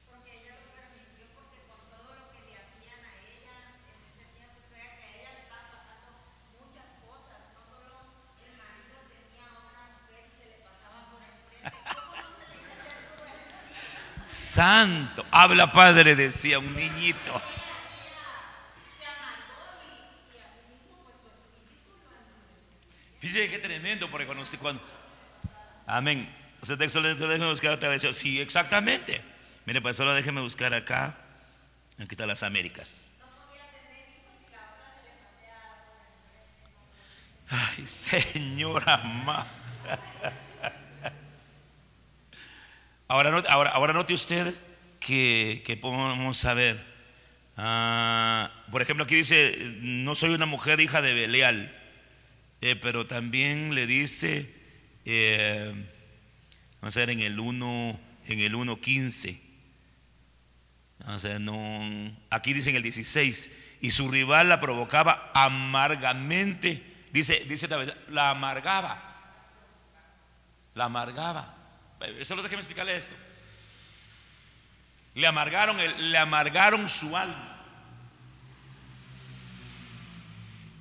[0.07, 4.23] Porque ella lo permitió, porque con todo lo que le hacían a ella en ese
[4.31, 6.15] tiempo, o sea que a ella le estaban pasando
[6.63, 7.43] muchas cosas.
[7.51, 8.07] No solo
[8.39, 11.75] el marido tenía otra mujer y se le pasaba por enfrente.
[11.91, 14.22] ¿Cómo no se le iba a hacer todo el espíritu?
[14.33, 17.41] Santo, habla Padre, decía un niñito.
[18.99, 23.19] Se amargó y, y así mismo, su espíritu lo endureció.
[23.19, 24.83] Fíjese qué tremendo, porque cuando usted, cuando,
[25.85, 26.35] amén.
[26.63, 28.01] Ese texto déjeme buscar otra vez.
[28.15, 29.21] Sí, exactamente.
[29.65, 31.15] Mire, pues solo déjeme buscar acá.
[31.99, 33.13] Aquí están las Américas.
[37.49, 39.45] Ay, señora ma.
[43.07, 44.53] Ahora, ahora, ahora note usted
[44.99, 46.83] que, que podemos saber.
[47.57, 51.79] Ah, por ejemplo, aquí dice: No soy una mujer hija de Belial.
[52.65, 54.49] Eh, pero también le dice,
[55.03, 55.73] eh,
[56.79, 59.37] vamos a ver en el 1, en el 1.15,
[60.99, 63.51] vamos a ver, no, aquí dice en el 16,
[63.81, 66.81] y su rival la provocaba amargamente,
[67.11, 69.11] dice, dice otra vez, la amargaba,
[70.73, 71.52] la amargaba.
[72.23, 73.15] Solo déjeme explicarle esto.
[75.15, 77.53] Le amargaron, le amargaron su alma.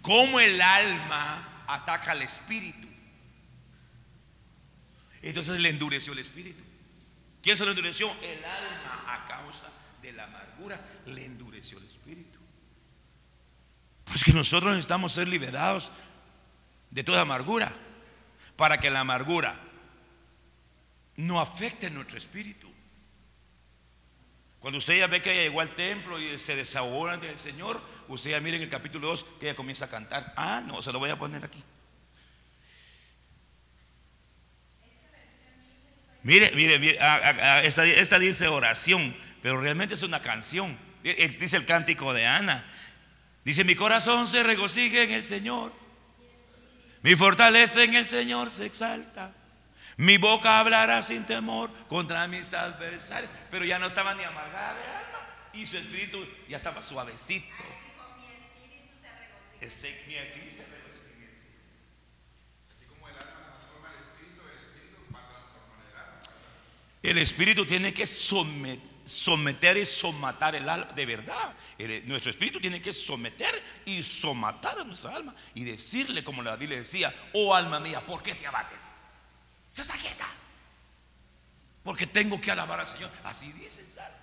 [0.02, 2.88] cómo el alma ataca al espíritu.
[5.22, 6.62] Entonces le endureció el espíritu.
[7.40, 8.12] ¿Quién se lo endureció?
[8.22, 9.68] El alma a causa
[10.02, 12.38] de la amargura le endureció el espíritu.
[14.04, 15.92] Pues que nosotros necesitamos ser liberados
[16.90, 17.72] de toda amargura
[18.56, 19.58] para que la amargura
[21.16, 22.70] no afecte nuestro espíritu.
[24.60, 27.82] Cuando usted ya ve que ella llegó al templo y se desahogó ante el Señor,
[28.06, 30.32] usted ya mire en el capítulo 2 que ella comienza a cantar.
[30.36, 31.62] Ah, no, se lo voy a poner aquí.
[36.22, 40.78] Mire, mire, mire, ah, ah, ah, esta, esta dice oración, pero realmente es una canción.
[41.02, 42.64] Eh, eh, Dice el cántico de Ana.
[43.44, 45.72] Dice, mi corazón se regocija en el Señor.
[47.02, 49.34] Mi fortaleza en el Señor se exalta.
[50.02, 53.30] Mi boca hablará sin temor contra mis adversarios.
[53.52, 55.18] Pero ya no estaba ni amargada de alma.
[55.52, 57.46] Y su espíritu ya estaba suavecito.
[59.60, 60.62] Ese- mi espíritu se
[67.04, 71.54] el espíritu tiene que somet- someter y somatar el alma, de verdad.
[71.78, 76.56] El- nuestro espíritu tiene que someter y somatar a nuestra alma y decirle, como la
[76.56, 78.91] Biblia decía, oh alma mía, ¿por qué te abates?
[79.76, 80.26] Está quieta.
[81.82, 83.10] porque tengo que alabar al Señor.
[83.24, 84.18] Así dice el Salmo.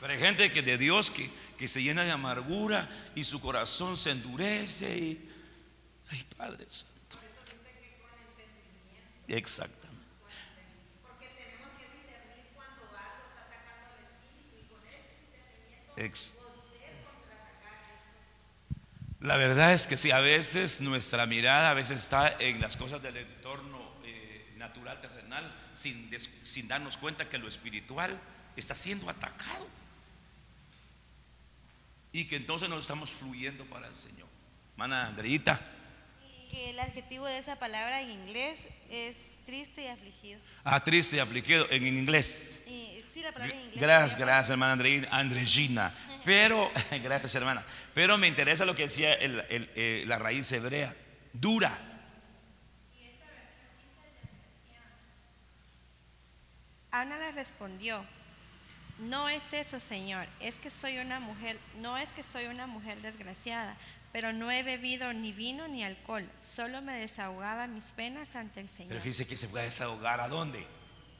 [0.00, 3.96] Pero hay gente que de Dios que, que se llena de amargura y su corazón
[3.96, 4.96] se endurece.
[4.98, 5.30] Y,
[6.10, 7.18] ay, Padre Santo.
[9.28, 9.80] Exactamente.
[15.96, 16.34] Ex-
[19.20, 23.02] La verdad es que sí, a veces nuestra mirada a veces está en las cosas
[23.02, 23.79] del entorno
[24.60, 28.16] natural, terrenal, sin, des- sin darnos cuenta que lo espiritual
[28.56, 29.66] está siendo atacado.
[32.12, 34.28] Y que entonces no estamos fluyendo para el Señor.
[34.74, 35.60] Hermana Andreita,
[36.50, 38.58] Que el adjetivo de esa palabra en inglés
[38.90, 40.40] es triste y afligido.
[40.64, 42.62] ah, triste y afligido en inglés.
[42.66, 43.80] Y, sí, la palabra en inglés.
[43.80, 45.94] Gracias, gracias, hermana Andreina, Andregina.
[46.24, 46.70] Pero,
[47.02, 47.64] gracias, hermana.
[47.94, 50.94] Pero me interesa lo que decía el- el- eh, la raíz hebrea,
[51.32, 51.86] dura.
[56.92, 58.04] Ana le respondió,
[58.98, 63.00] no es eso, Señor, es que soy una mujer, no es que soy una mujer
[63.00, 63.76] desgraciada,
[64.12, 68.68] pero no he bebido ni vino ni alcohol, solo me desahogaba mis penas ante el
[68.68, 68.88] Señor.
[68.88, 70.66] Pero fíjese que se fue a desahogar a dónde?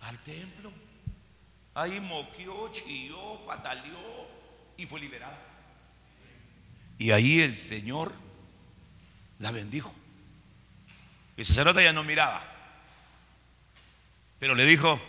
[0.03, 0.73] Al templo.
[1.75, 4.29] Ahí moqueó, chilló, pataleó
[4.77, 5.39] y fue liberada.
[6.99, 8.13] Y ahí el Señor
[9.39, 9.95] la bendijo.
[11.37, 12.43] El sacerdote ya no miraba.
[14.39, 15.01] Pero le dijo,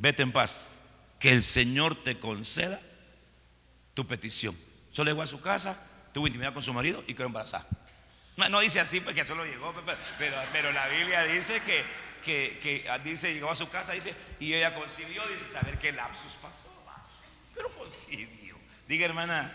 [0.00, 0.78] vete en paz,
[1.18, 2.80] que el Señor te conceda
[3.94, 4.56] tu petición.
[4.90, 5.78] Solo llegó a su casa,
[6.12, 7.68] tuvo intimidad con su marido y quedó embarazada.
[8.48, 11.84] No, dice así porque solo llegó, pero, pero, pero la Biblia dice que,
[12.24, 16.32] que, ah, dice, llegó a su casa, dice, y ella concibió, dice, saber qué lapsus
[16.40, 16.68] pasó,
[17.54, 18.56] pero concibió.
[18.88, 19.52] Diga hermana,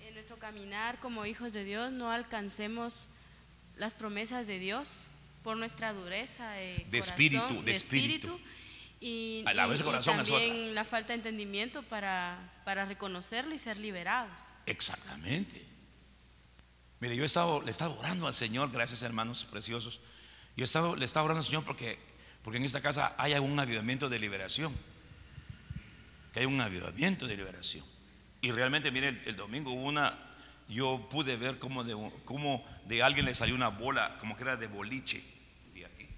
[0.00, 3.08] En nuestro caminar como hijos de Dios no alcancemos
[3.76, 5.06] las promesas de Dios
[5.44, 8.40] por nuestra dureza de, De corazón, espíritu, de espíritu.
[9.00, 12.86] Y, A la y- vez y corazón es también la falta de entendimiento para, para
[12.86, 14.40] reconocerlo y ser liberados.
[14.66, 15.64] Exactamente.
[17.00, 20.00] Mire, yo he estado, le he estado orando al Señor, gracias hermanos preciosos.
[20.56, 21.98] Yo he estado, le he estado orando al Señor porque,
[22.42, 24.74] porque en esta casa hay un avivamiento de liberación.
[26.32, 27.84] Que hay un avivamiento de liberación.
[28.40, 30.18] Y realmente, mire, el, el domingo hubo una,
[30.68, 34.56] yo pude ver cómo de, cómo de alguien le salió una bola, como que era
[34.56, 35.22] de boliche.
[35.74, 36.08] Y aquí.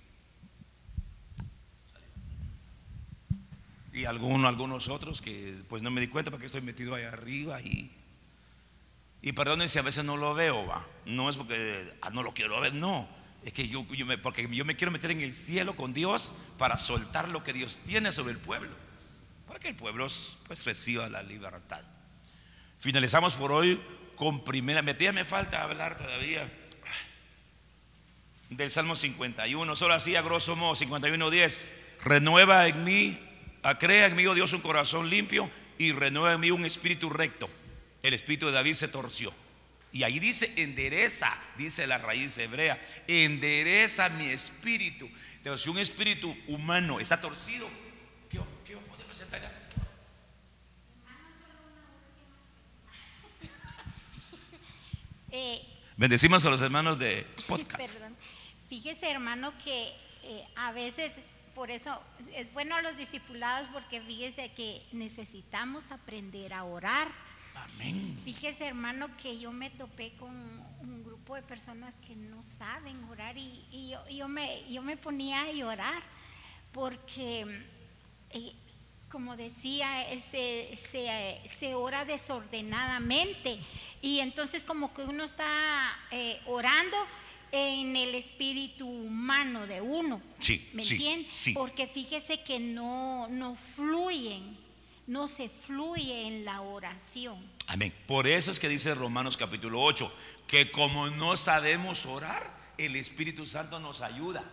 [3.97, 7.61] Y algunos, algunos otros que pues no me di cuenta porque estoy metido allá arriba
[7.62, 7.90] y
[9.22, 9.32] y
[9.68, 10.86] si a veces no lo veo, va.
[11.05, 13.09] No es porque ah, no lo quiero ver, no.
[13.44, 16.76] Es que yo, me, porque yo me quiero meter en el cielo con Dios para
[16.76, 18.70] soltar lo que Dios tiene sobre el pueblo.
[19.49, 20.07] Para que el pueblo
[20.47, 21.80] pues reciba la libertad.
[22.78, 23.80] Finalizamos por hoy
[24.14, 24.82] con primera.
[24.82, 26.49] Me, todavía me falta hablar todavía
[28.51, 29.74] del Salmo 51.
[29.74, 31.72] Solo así a grosso modo, 51.10.
[32.05, 33.18] Renueva en mí,
[33.71, 37.11] ah, crea en mí, oh Dios, un corazón limpio y renueva en mí un espíritu
[37.11, 37.49] recto.
[38.03, 39.33] El espíritu de David se torció.
[39.93, 45.09] Y ahí dice, endereza, dice la raíz hebrea, endereza mi espíritu.
[45.43, 47.69] Pero si un espíritu humano está torcido,
[48.29, 49.41] ¿qué, qué puede presentar?
[55.39, 55.61] Eh,
[55.99, 58.01] Bendecimos a los hermanos de podcast.
[58.01, 58.17] Perdón.
[58.69, 59.95] Fíjese, hermano, que
[60.25, 61.12] eh, a veces,
[61.57, 61.99] por eso
[62.35, 67.09] es bueno los discipulados, porque fíjese que necesitamos aprender a orar.
[67.55, 68.21] Amén.
[68.27, 73.39] Fíjese, hermano, que yo me topé con un grupo de personas que no saben orar
[73.39, 76.03] y, y yo, yo me, yo me ponía a llorar
[76.73, 77.65] porque,
[78.31, 78.53] eh,
[79.09, 79.89] como decía,
[80.31, 83.59] se, se, se ora desordenadamente
[84.03, 86.99] y entonces como que uno está eh, orando
[87.53, 90.20] en el espíritu humano de uno.
[90.38, 91.30] Sí, ¿Me sí, entiende?
[91.30, 91.53] sí.
[91.53, 94.57] Porque fíjese que no, no fluyen,
[95.07, 97.38] no se fluye en la oración.
[97.66, 97.94] Amén.
[98.07, 100.12] Por eso es que dice Romanos capítulo 8,
[100.47, 104.44] que como no sabemos orar, el Espíritu Santo nos ayuda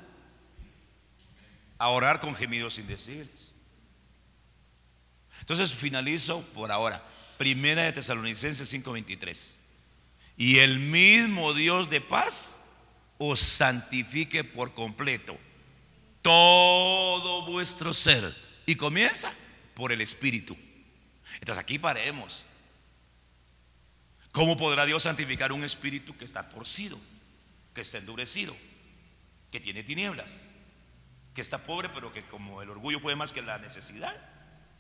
[1.78, 3.52] a orar con gemidos indecibles.
[5.42, 7.04] Entonces finalizo por ahora.
[7.38, 9.58] Primera de Tesalonicenses 5:23.
[10.38, 12.63] Y el mismo Dios de paz
[13.18, 15.38] os santifique por completo
[16.24, 18.36] todo vuestro ser.
[18.66, 19.32] Y comienza
[19.76, 20.58] por el Espíritu.
[21.36, 22.44] Entonces aquí paremos.
[24.32, 26.98] ¿Cómo podrá Dios santificar un espíritu que está torcido,
[27.76, 28.56] que está endurecido,
[29.52, 30.52] que tiene tinieblas,
[31.36, 34.16] que está pobre, pero que como el orgullo puede más que la necesidad?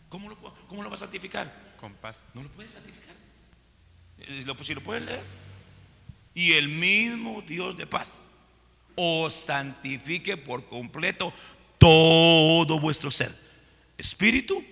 [0.10, 1.76] ¿Cómo lo, cómo lo va a santificar?
[1.78, 2.26] Con paz.
[2.34, 3.16] No lo puede santificar.
[4.18, 5.24] Eh, Si lo pueden leer.
[6.34, 8.32] Y el mismo Dios de paz
[8.96, 11.34] os santifique por completo
[11.78, 13.38] todo vuestro ser,
[13.98, 14.64] espíritu,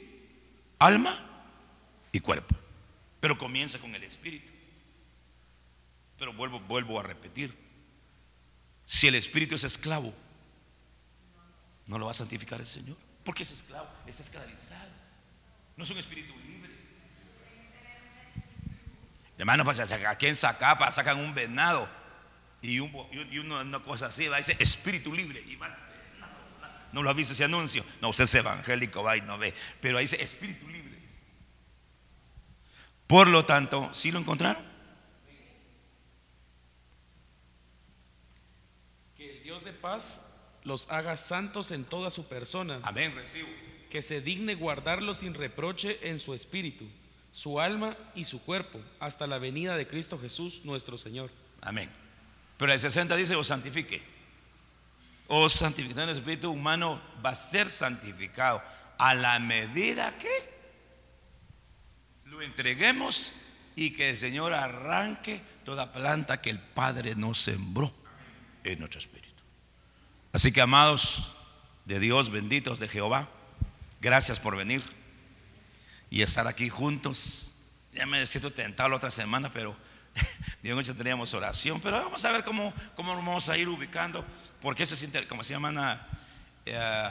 [0.79, 1.45] alma
[2.11, 2.55] y cuerpo.
[3.19, 4.51] Pero comienza con el espíritu.
[6.17, 7.55] Pero vuelvo, vuelvo a repetir.
[8.85, 10.13] Si el espíritu es esclavo,
[11.87, 12.97] ¿no lo va a santificar el Señor?
[13.23, 14.89] Porque es esclavo, es esclavizado.
[15.77, 16.60] No es un espíritu libre.
[19.41, 21.89] Hermano, pues aquí en Zacapa sacan un venado
[22.61, 25.43] y, una cosa así, va a decir espíritu libre.
[25.47, 25.57] Y
[26.91, 27.83] no, lo ha visto ese anuncio.
[28.01, 29.55] No, usted es evangélico, va y no ve.
[29.79, 30.95] Pero ahí dice espíritu libre.
[33.07, 34.63] Por lo tanto, ¿sí lo encontraron?
[39.17, 40.21] Que el Dios de paz
[40.63, 42.79] los haga santos en toda su persona.
[42.83, 43.49] Amén, recibo.
[43.89, 46.87] Que se digne guardarlos sin reproche en su espíritu,
[47.31, 51.31] su alma y su cuerpo, hasta la venida de Cristo Jesús nuestro Señor.
[51.61, 51.89] Amén.
[52.57, 54.01] Pero el 60 dice, os santifique.
[55.27, 55.99] Os santifique.
[56.01, 58.61] El espíritu humano va a ser santificado
[58.97, 60.51] a la medida que
[62.25, 63.31] lo entreguemos
[63.75, 67.93] y que el Señor arranque toda planta que el Padre nos sembró
[68.63, 69.41] en nuestro espíritu.
[70.33, 71.31] Así que amados
[71.85, 73.29] de Dios, benditos de Jehová,
[74.01, 74.83] gracias por venir
[76.11, 77.53] y estar aquí juntos.
[77.93, 79.75] Ya me siento tentado la otra semana, pero
[80.61, 84.23] Dios noche teníamos oración, pero vamos a ver cómo, cómo vamos a ir ubicando,
[84.61, 86.07] porque eso es, como se llama,
[86.65, 87.09] eh,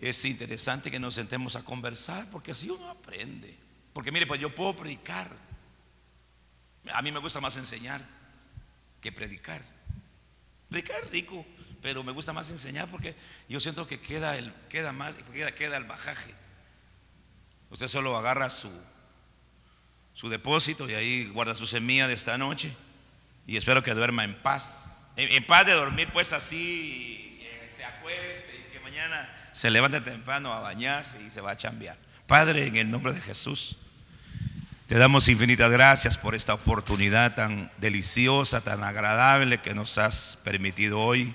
[0.00, 3.54] es interesante que nos sentemos a conversar, porque así uno aprende.
[3.92, 5.30] Porque mire, pues yo puedo predicar.
[6.92, 8.02] A mí me gusta más enseñar
[9.00, 9.62] que predicar.
[10.70, 11.44] Predicar es rico,
[11.82, 13.14] pero me gusta más enseñar porque
[13.48, 16.45] yo siento que queda, el, queda más, queda, queda el bajaje.
[17.70, 18.70] Usted solo agarra su,
[20.14, 22.72] su depósito y ahí guarda su semilla de esta noche
[23.46, 25.06] y espero que duerma en paz.
[25.16, 27.40] En, paz de dormir pues así,
[27.74, 31.96] se acueste y que mañana se levante temprano a bañarse y se va a chambear.
[32.26, 33.78] Padre, en el nombre de Jesús,
[34.86, 41.00] te damos infinitas gracias por esta oportunidad tan deliciosa, tan agradable que nos has permitido
[41.00, 41.34] hoy.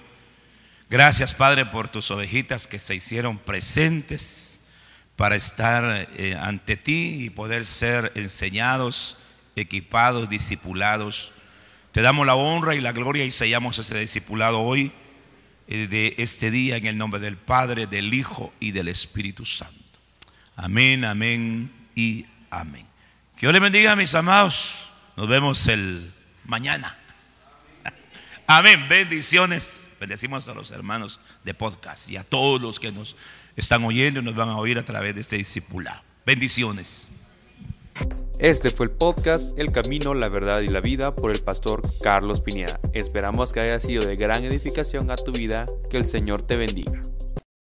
[0.90, 4.61] Gracias, Padre, por tus ovejitas que se hicieron presentes
[5.22, 9.20] para estar eh, ante ti y poder ser enseñados,
[9.56, 11.32] equipados, discipulados.
[11.92, 14.92] Te damos la honra y la gloria y sellamos ese discipulado hoy,
[15.68, 20.00] eh, de este día, en el nombre del Padre, del Hijo y del Espíritu Santo.
[20.56, 22.88] Amén, amén y amén.
[23.36, 24.90] Que Dios le bendiga, mis amados.
[25.16, 26.12] Nos vemos el
[26.46, 26.98] mañana.
[28.48, 28.90] Amén.
[28.90, 29.92] Bendiciones.
[30.00, 33.16] Bendecimos a los hermanos de podcast y a todos los que nos
[33.56, 36.02] están oyendo y nos van a oír a través de este discipulado.
[36.26, 37.08] Bendiciones.
[38.40, 42.42] Este fue el podcast El Camino, la Verdad y la Vida por el pastor Carlos
[42.42, 42.80] Pineda.
[42.94, 45.66] Esperamos que haya sido de gran edificación a tu vida.
[45.90, 47.02] Que el Señor te bendiga.